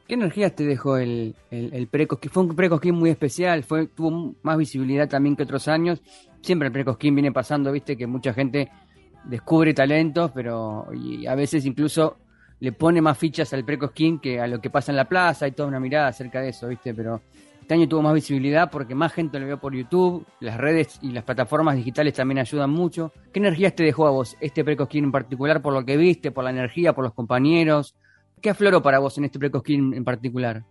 [0.08, 2.08] ¿Qué energías te dejó el, el, el?
[2.30, 6.00] Fue un Precosquín muy especial, fue, tuvo más visibilidad también que otros años.
[6.40, 8.70] Siempre el Precosquín viene pasando, viste, que mucha gente
[9.24, 12.16] descubre talentos, pero y a veces incluso
[12.60, 15.52] le pone más fichas al Precosquín que a lo que pasa en la plaza, hay
[15.52, 17.20] toda una mirada acerca de eso, viste, pero
[17.66, 21.10] este año tuvo más visibilidad porque más gente lo vio por YouTube, las redes y
[21.10, 23.12] las plataformas digitales también ayudan mucho.
[23.32, 26.44] ¿Qué energías te dejó a vos este Precosquín en particular por lo que viste, por
[26.44, 27.96] la energía, por los compañeros?
[28.40, 30.62] ¿Qué afloró para vos en este Precosquín en particular?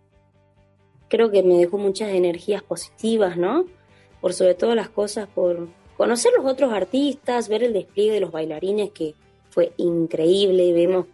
[1.08, 3.64] creo que me dejó muchas energías positivas, ¿no?
[4.20, 8.32] Por sobre todas las cosas, por conocer los otros artistas, ver el despliegue de los
[8.32, 9.14] bailarines, que
[9.50, 11.06] fue increíble, vemos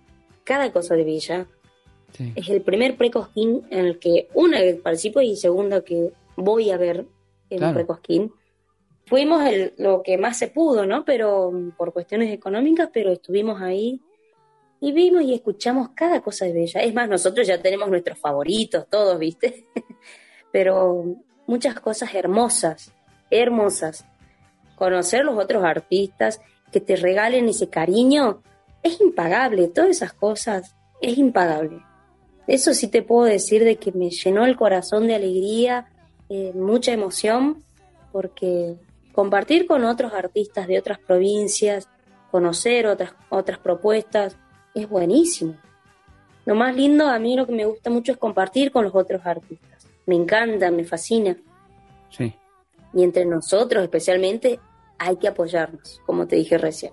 [0.45, 1.47] cada cosa de Villa.
[2.13, 2.33] Sí.
[2.37, 6.77] Es el primer precosquín en el que, una, que participo y segunda, que voy a
[6.77, 7.07] ver
[7.51, 7.75] el Claro.
[7.75, 8.33] precosquín.
[9.07, 11.05] Fuimos el- lo que más se pudo, ¿no?
[11.05, 14.01] Pero mm, por cuestiones económicas, pero estuvimos ahí
[14.81, 16.81] y vimos y escuchamos cada cosa de Bella.
[16.83, 19.67] Es más, nosotros ya tenemos nuestros favoritos, todos, ¿viste?
[20.53, 21.05] Pero
[21.47, 22.93] muchas cosas hermosas,
[23.31, 24.05] hermosas.
[24.77, 26.41] Conocer los otros artistas,
[26.73, 28.43] que te regalen ese cariño,
[28.83, 29.69] es impagable.
[29.69, 31.81] Todas esas cosas es impagable.
[32.47, 35.87] Eso sí te puedo decir de que me llenó el corazón de alegría,
[36.29, 37.63] eh, mucha emoción,
[38.11, 38.77] porque
[39.13, 41.89] compartir con otros artistas de otras provincias,
[42.31, 44.37] conocer otras, otras propuestas.
[44.75, 45.55] Es buenísimo.
[46.45, 49.25] Lo más lindo, a mí lo que me gusta mucho es compartir con los otros
[49.25, 49.87] artistas.
[50.07, 51.37] Me encanta, me fascina.
[52.11, 52.35] Sí.
[52.93, 54.59] Y entre nosotros especialmente
[54.99, 56.93] hay que apoyarnos, como te dije recién.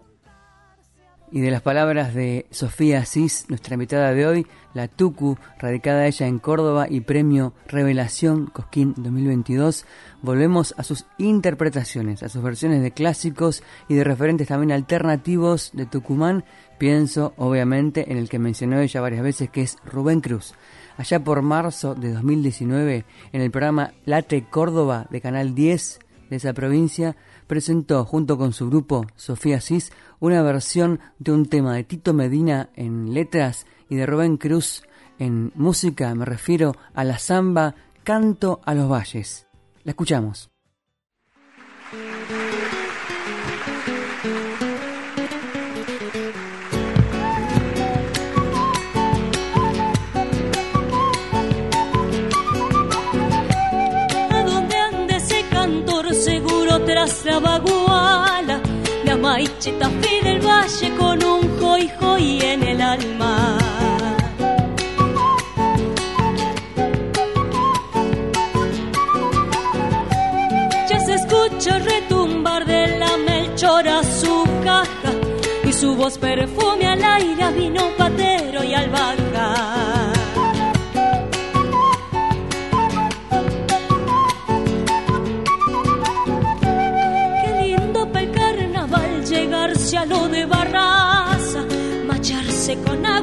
[1.31, 6.25] Y de las palabras de Sofía Asís, nuestra invitada de hoy, la Tucu, radicada ella
[6.25, 9.85] en Córdoba y premio Revelación Cosquín 2022,
[10.23, 15.85] volvemos a sus interpretaciones, a sus versiones de clásicos y de referentes también alternativos de
[15.85, 16.45] Tucumán.
[16.79, 20.55] Pienso, obviamente, en el que mencionó ella varias veces, que es Rubén Cruz.
[20.97, 25.99] Allá por marzo de 2019, en el programa Late Córdoba de Canal 10
[26.29, 27.15] de esa provincia,
[27.49, 32.69] presentó junto con su grupo Sofía Cis una versión de un tema de Tito Medina
[32.75, 34.83] en letras y de Rubén Cruz
[35.17, 39.47] en música, me refiero a la samba Canto a los Valles.
[39.83, 40.48] La escuchamos.
[57.05, 58.59] La baguala,
[59.05, 63.57] la maicheta del valle con un joy joy en el alma.
[70.89, 75.11] Ya se escucha retumbar de la melchora su caja
[75.63, 79.98] y su voz perfume al aire vino patero y albahaca.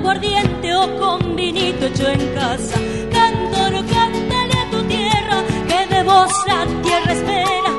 [0.09, 2.79] O con vinito hecho en casa.
[3.11, 7.73] Cántaro, cántale a tu tierra, que de vos la tierra espera,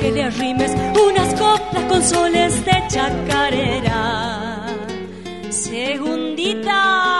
[0.00, 0.72] que le arrimes
[1.08, 4.66] unas coplas con soles de chacarera.
[5.50, 7.13] Segundita.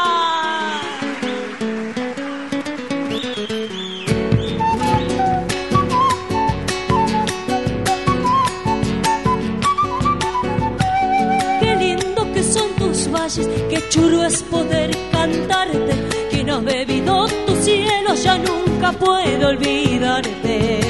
[13.89, 15.95] Chulo es poder cantarte.
[16.30, 20.80] Quien ha bebido tu cielo ya nunca puede olvidarte.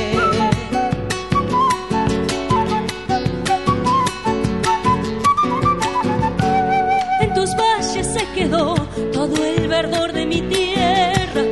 [7.20, 8.74] En tus valles se quedó
[9.12, 11.42] todo el verdor de mi tierra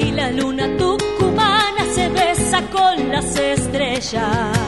[0.00, 4.59] y la luna tucumana se besa con las estrellas.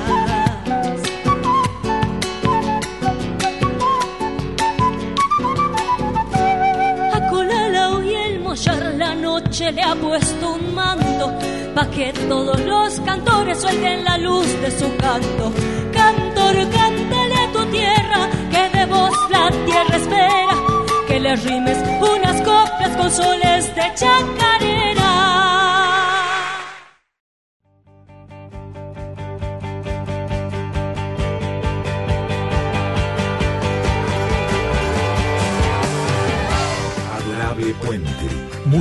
[9.71, 11.33] Le ha puesto un manto
[11.75, 15.53] pa' que todos los cantores suelten la luz de su canto.
[15.93, 20.57] Cantor, cántale a tu tierra, que de vos la tierra espera,
[21.07, 24.92] que le rimes unas coplas con soles de chacarera.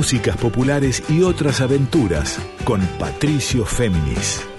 [0.02, 4.51] Músicas populares y otras aventuras con Patricio Féminis.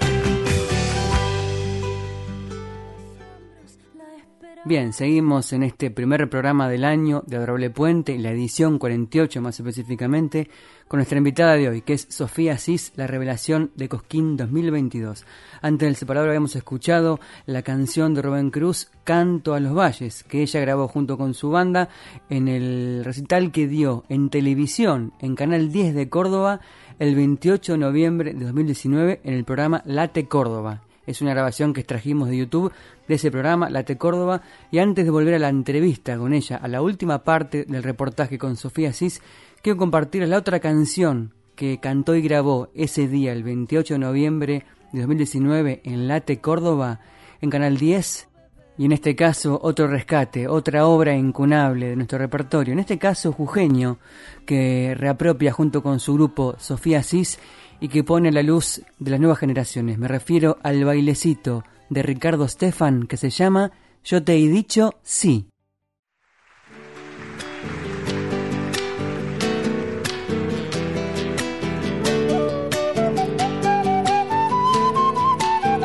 [4.65, 9.59] Bien, seguimos en este primer programa del año de Adorable Puente, la edición 48 más
[9.59, 10.47] específicamente,
[10.87, 15.25] con nuestra invitada de hoy, que es Sofía Cis, la revelación de Cosquín 2022.
[15.61, 20.43] Antes del separador habíamos escuchado la canción de Rubén Cruz, Canto a los Valles, que
[20.43, 21.89] ella grabó junto con su banda
[22.29, 26.61] en el recital que dio en televisión, en Canal 10 de Córdoba,
[26.99, 30.83] el 28 de noviembre de 2019, en el programa Late Córdoba.
[31.05, 32.71] Es una grabación que extrajimos de YouTube
[33.07, 34.41] de ese programa, Late Córdoba.
[34.71, 38.37] Y antes de volver a la entrevista con ella, a la última parte del reportaje
[38.37, 39.21] con Sofía Cis,
[39.61, 44.65] quiero compartir la otra canción que cantó y grabó ese día, el 28 de noviembre
[44.91, 47.01] de 2019, en Late Córdoba,
[47.41, 48.29] en Canal 10.
[48.77, 52.73] Y en este caso, otro rescate, otra obra incunable de nuestro repertorio.
[52.73, 53.99] En este caso, Jujeño,
[54.47, 57.39] que reapropia junto con su grupo Sofía Cis
[57.83, 59.97] y que pone la luz de las nuevas generaciones.
[59.97, 63.73] Me refiero al bailecito de Ricardo Stefan que se llama
[64.05, 65.49] Yo te he dicho sí.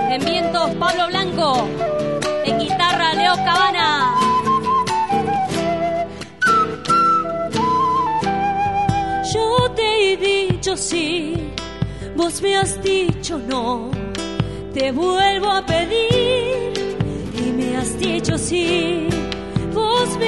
[0.08, 1.68] En vientos Pablo Blanco,
[2.44, 4.14] en guitarra Leo Cabana.
[9.34, 11.47] Yo te he dicho sí
[12.18, 13.92] Vos me has dicho no,
[14.74, 16.72] te vuelvo a pedir
[17.32, 19.06] y me has dicho sí.
[19.72, 20.18] Vos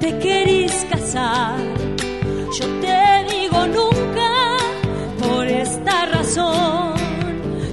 [0.00, 1.56] te querís casar.
[2.58, 2.98] Yo te
[3.32, 4.56] digo nunca
[5.20, 6.94] por esta razón.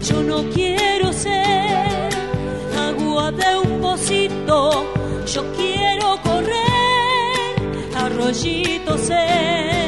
[0.08, 2.10] Yo no quiero ser
[2.88, 4.86] agua de un pocito.
[5.26, 7.56] Yo quiero correr
[7.96, 9.79] arroyito ser.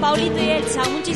[0.00, 0.82] Paulito y Elsa.
[0.88, 1.07] Muchísimas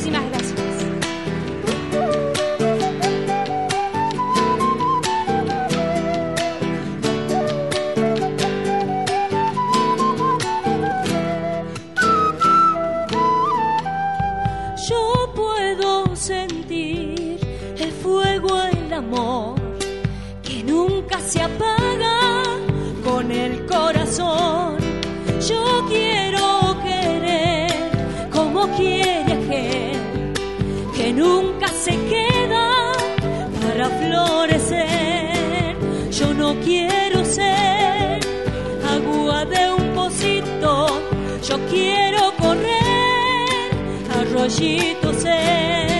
[41.52, 43.70] yo quiero correr
[44.18, 45.92] arroyito ser.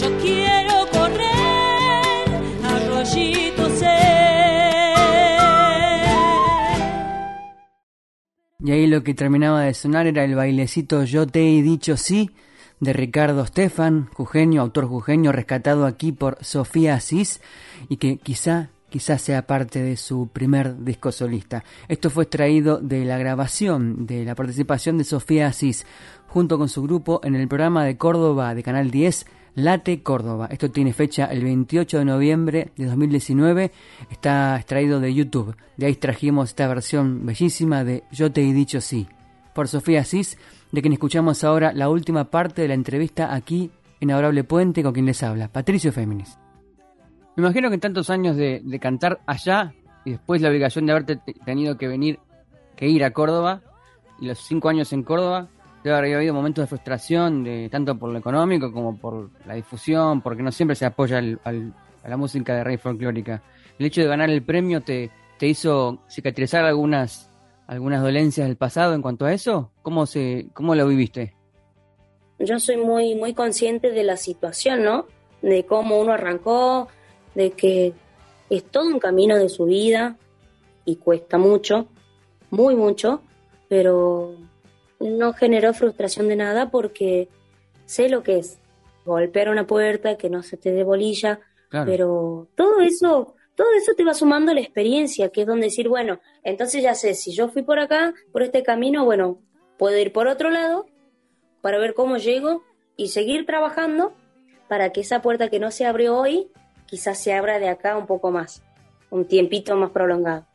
[0.00, 2.24] Yo quiero correr
[2.62, 4.94] arroyito ser.
[8.60, 12.30] Y ahí lo que terminaba de sonar era el bailecito Yo te he dicho sí
[12.80, 17.40] de Ricardo Stefan, jujeño, autor jujeño, rescatado aquí por Sofía Asís
[17.88, 21.64] y que quizá quizá sea parte de su primer disco solista.
[21.88, 25.84] Esto fue extraído de la grabación de la participación de Sofía Asís
[26.28, 29.26] junto con su grupo en el programa de Córdoba de Canal 10
[29.56, 30.46] Late Córdoba.
[30.48, 33.72] Esto tiene fecha el 28 de noviembre de 2019.
[34.12, 35.56] Está extraído de YouTube.
[35.76, 39.08] De ahí trajimos esta versión bellísima de Yo te he dicho sí.
[39.56, 40.38] Por Sofía Asís,
[40.70, 44.92] de quien escuchamos ahora la última parte de la entrevista aquí en Adorable Puente con
[44.92, 46.43] quien les habla, Patricio Féminis.
[47.36, 49.74] Me imagino que en tantos años de, cantar allá
[50.04, 52.18] y después la obligación de haberte te- tenido que venir,
[52.76, 53.62] que ir a Córdoba,
[54.20, 55.48] y los cinco años en Córdoba,
[55.82, 60.20] debe haber habido momentos de frustración, de, tanto por lo económico como por la difusión,
[60.22, 63.42] porque no siempre se apoya a la música de rey folclórica.
[63.78, 67.28] El hecho de ganar el premio te, te hizo cicatrizar algunas,
[67.66, 69.72] algunas dolencias del pasado en cuanto a eso.
[69.82, 71.34] ¿Cómo, se, cómo lo viviste?
[72.38, 75.06] yo soy muy, muy consciente de la situación, ¿no?
[75.40, 76.88] De cómo uno arrancó,
[77.34, 77.92] de que
[78.50, 80.16] es todo un camino de su vida
[80.84, 81.88] y cuesta mucho,
[82.50, 83.22] muy mucho,
[83.68, 84.36] pero
[85.00, 87.28] no generó frustración de nada porque
[87.86, 88.58] sé lo que es
[89.04, 91.90] golpear una puerta, que no se te dé bolilla, Claro.
[91.90, 96.20] pero todo eso, todo eso te va sumando la experiencia, que es donde decir, bueno,
[96.44, 99.40] entonces ya sé, si yo fui por acá, por este camino, bueno,
[99.76, 100.86] puedo ir por otro lado
[101.62, 102.62] para ver cómo llego
[102.96, 104.12] y seguir trabajando
[104.68, 106.46] para que esa puerta que no se abrió hoy,
[106.86, 108.62] quizás se abra de acá un poco más,
[109.10, 110.46] un tiempito más prolongado.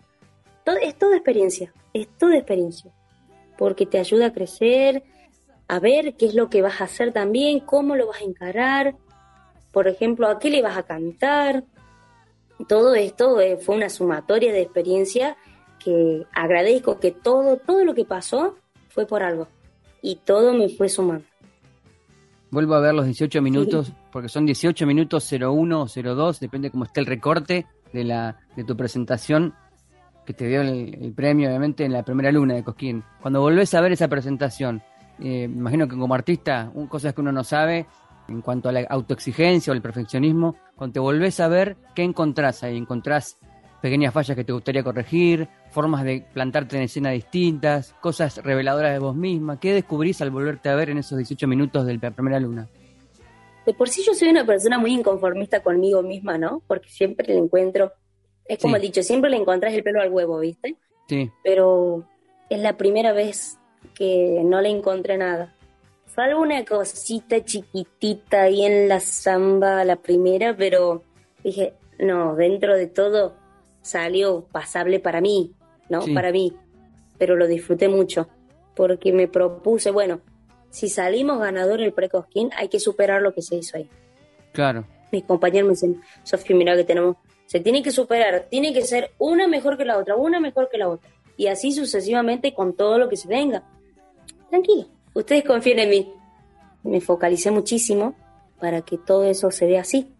[0.81, 2.91] Es toda experiencia, es toda experiencia,
[3.57, 5.03] porque te ayuda a crecer,
[5.67, 8.95] a ver qué es lo que vas a hacer también, cómo lo vas a encarar,
[9.71, 11.63] por ejemplo, a qué le vas a cantar.
[12.67, 15.37] Todo esto eh, fue una sumatoria de experiencia
[15.77, 18.57] que agradezco que todo, todo lo que pasó
[18.89, 19.47] fue por algo
[20.01, 21.28] y todo me fue sumando.
[22.51, 26.85] Vuelvo a ver los 18 minutos, porque son 18 minutos 01 o 02, depende cómo
[26.85, 29.53] esté el recorte de, la, de tu presentación,
[30.25, 33.03] que te dio el, el premio, obviamente, en la primera luna de Cosquín.
[33.21, 34.81] Cuando volvés a ver esa presentación,
[35.19, 37.85] eh, me imagino que como artista, un, cosas que uno no sabe
[38.27, 42.63] en cuanto a la autoexigencia o el perfeccionismo, cuando te volvés a ver, ¿qué encontrás
[42.63, 42.77] ahí?
[42.77, 43.37] ¿Encontrás
[43.79, 48.99] pequeñas fallas que te gustaría corregir, formas de plantarte en escena distintas, cosas reveladoras de
[48.99, 49.59] vos misma?
[49.59, 52.67] ¿Qué descubrís al volverte a ver en esos 18 minutos de la primera luna?
[53.65, 56.61] De por sí yo soy una persona muy inconformista conmigo misma, ¿no?
[56.67, 57.91] Porque siempre le encuentro,
[58.45, 58.81] es como Sí.
[58.81, 60.75] el dicho, siempre le encontrás el pelo al huevo, ¿viste?
[61.07, 62.03] Sí, Pero
[62.49, 63.57] es la primera vez
[63.95, 65.53] que no le encontré nada.
[66.07, 71.03] Salvo una cosita chiquitita ahí en la samba, la primera, pero
[71.43, 73.35] dije, no, dentro de todo
[73.81, 75.53] salió pasable para mí,
[75.89, 76.01] ¿no?
[76.01, 76.13] Sí.
[76.13, 76.53] Para mí.
[77.17, 78.29] Pero lo disfruté mucho,
[78.75, 80.21] porque me propuse, bueno,
[80.69, 83.89] si salimos ganador el Precosquín, hay que superar lo que se hizo ahí.
[84.51, 84.85] claro.
[85.11, 87.15] Mis compañeros me dicen, Sofía, mira que tenemos,
[87.47, 90.77] se tiene que superar, tiene que ser una mejor que la otra, una mejor que
[90.77, 91.09] la otra.
[91.35, 93.63] Y así sucesivamente con todo lo que se venga.
[94.51, 96.13] Tranquilo, ustedes confíen en mí.
[96.83, 98.13] Me focalicé muchísimo
[98.59, 100.13] para que todo eso se dé así.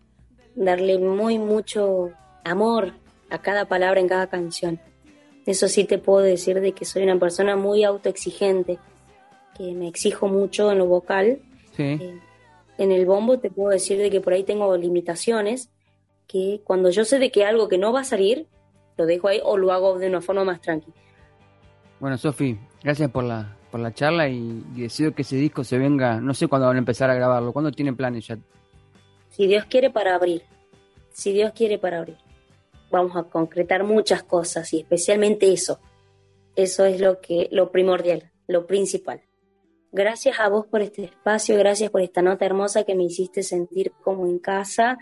[0.56, 2.10] Darle muy mucho
[2.44, 2.94] amor
[3.30, 4.80] a cada palabra en cada canción.
[5.46, 8.78] Eso sí te puedo decir de que soy una persona muy autoexigente,
[9.58, 11.40] que me exijo mucho en lo vocal.
[11.78, 12.20] Eh,
[12.78, 15.70] en el bombo te puedo decir de que por ahí tengo limitaciones,
[16.28, 18.48] que cuando yo sé de que algo que no va a salir,
[18.98, 20.96] lo dejo ahí o lo hago de una forma más tranquila.
[22.00, 26.22] Bueno, Sofi, gracias por la, por la charla y, decido que ese disco se venga,
[26.22, 28.38] no sé cuándo van a empezar a grabarlo, ¿cuándo tienen planes ya?
[29.30, 30.44] Si Dios quiere para abril,
[31.12, 32.18] si Dios quiere para abril
[32.92, 35.80] vamos a concretar muchas cosas y especialmente eso.
[36.56, 39.22] Eso es lo que lo primordial, lo principal.
[39.92, 43.92] Gracias a vos por este espacio, gracias por esta nota hermosa que me hiciste sentir
[44.04, 44.98] como en casa.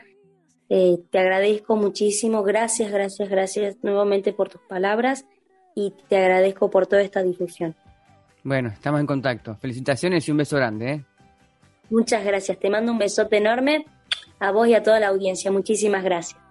[0.70, 5.26] Eh, te agradezco muchísimo, gracias, gracias, gracias nuevamente por tus palabras
[5.76, 7.76] y te agradezco por toda esta difusión.
[8.44, 9.56] Bueno, estamos en contacto.
[9.56, 10.92] Felicitaciones y un beso grande.
[10.92, 11.06] ¿eh?
[11.90, 13.86] Muchas gracias, te mando un besote enorme
[14.40, 15.52] a vos y a toda la audiencia.
[15.52, 16.47] Muchísimas gracias.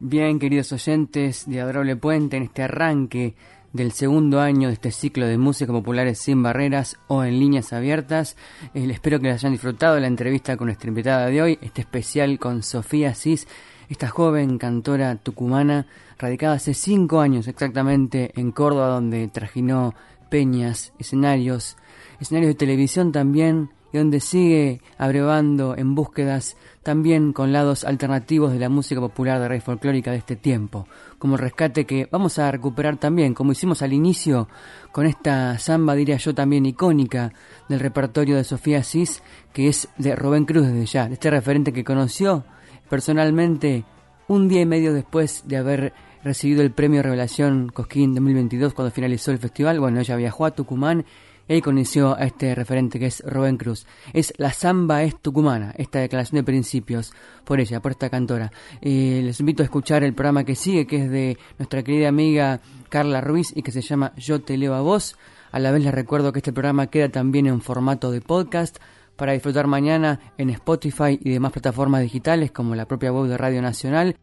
[0.00, 3.36] Bien, queridos oyentes de Adorable Puente, en este arranque
[3.72, 8.36] del segundo año de este ciclo de música populares sin barreras o en líneas abiertas.
[8.74, 12.64] Eh, espero que hayan disfrutado la entrevista con nuestra invitada de hoy, este especial con
[12.64, 13.46] Sofía Cis,
[13.88, 15.86] esta joven cantora tucumana,
[16.18, 19.94] radicada hace cinco años exactamente en Córdoba, donde trajinó
[20.28, 21.76] peñas, escenarios,
[22.20, 28.58] escenarios de televisión también, y donde sigue abrevando en búsquedas también con lados alternativos de
[28.58, 30.88] la música popular de raíz folclórica de este tiempo,
[31.20, 34.48] como el rescate que vamos a recuperar también, como hicimos al inicio,
[34.90, 37.32] con esta samba, diría yo, también icónica
[37.68, 39.22] del repertorio de Sofía Cis,
[39.52, 42.44] que es de Rubén Cruz desde ya, este referente que conoció
[42.90, 43.84] personalmente
[44.26, 45.92] un día y medio después de haber
[46.24, 49.78] recibido el premio Revelación Cosquín 2022 cuando finalizó el festival.
[49.78, 51.04] Bueno, ella viajó a Tucumán
[51.48, 53.86] y conoció a este referente que es Rubén Cruz.
[54.12, 57.12] Es La Zamba es Tucumana, esta declaración de principios
[57.44, 58.50] por ella, por esta cantora.
[58.80, 63.20] les invito a escuchar el programa que sigue, que es de nuestra querida amiga Carla
[63.20, 65.16] Ruiz y que se llama Yo te leo a vos.
[65.52, 68.78] A la vez les recuerdo que este programa queda también en formato de podcast
[69.16, 73.62] para disfrutar mañana en Spotify y demás plataformas digitales como la propia web de Radio
[73.62, 74.16] Nacional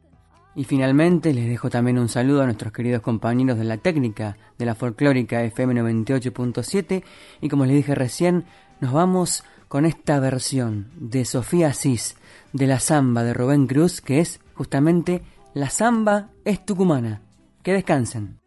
[0.56, 4.66] y finalmente les dejo también un saludo a nuestros queridos compañeros de la técnica de
[4.66, 7.04] la folclórica FM 98.7
[7.39, 8.45] y como les dije recién,
[8.80, 12.18] nos vamos con esta versión de Sofía Asís
[12.52, 15.22] de la samba de Rubén Cruz que es justamente
[15.54, 17.22] La samba es tucumana.
[17.64, 18.41] Que descansen.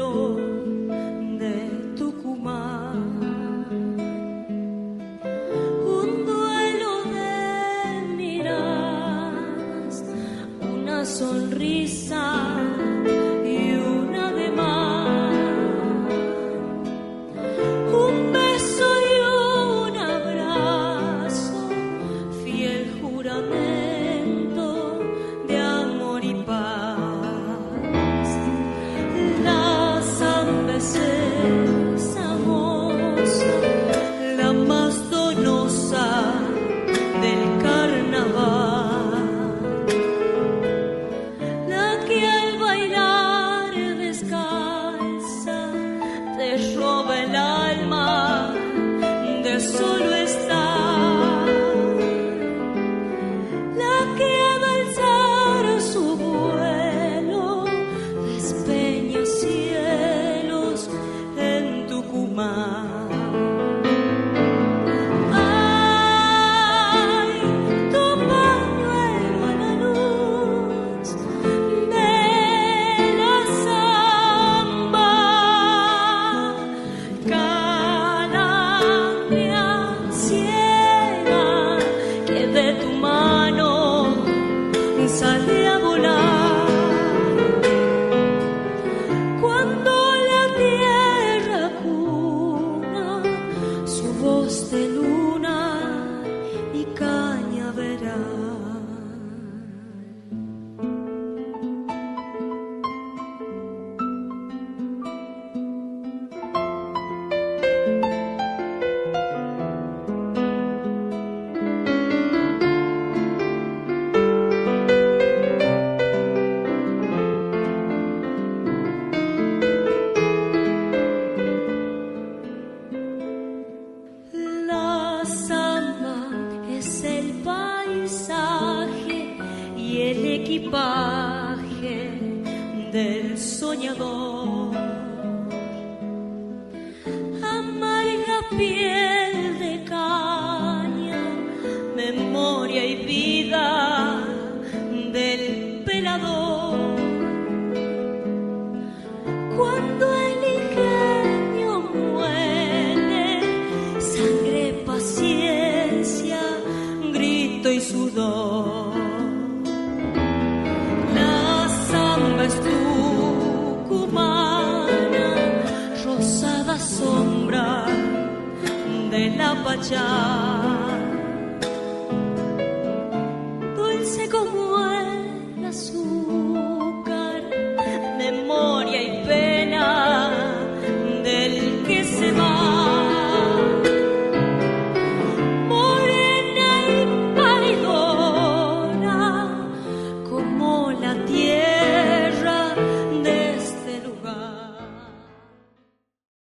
[0.00, 0.49] Love.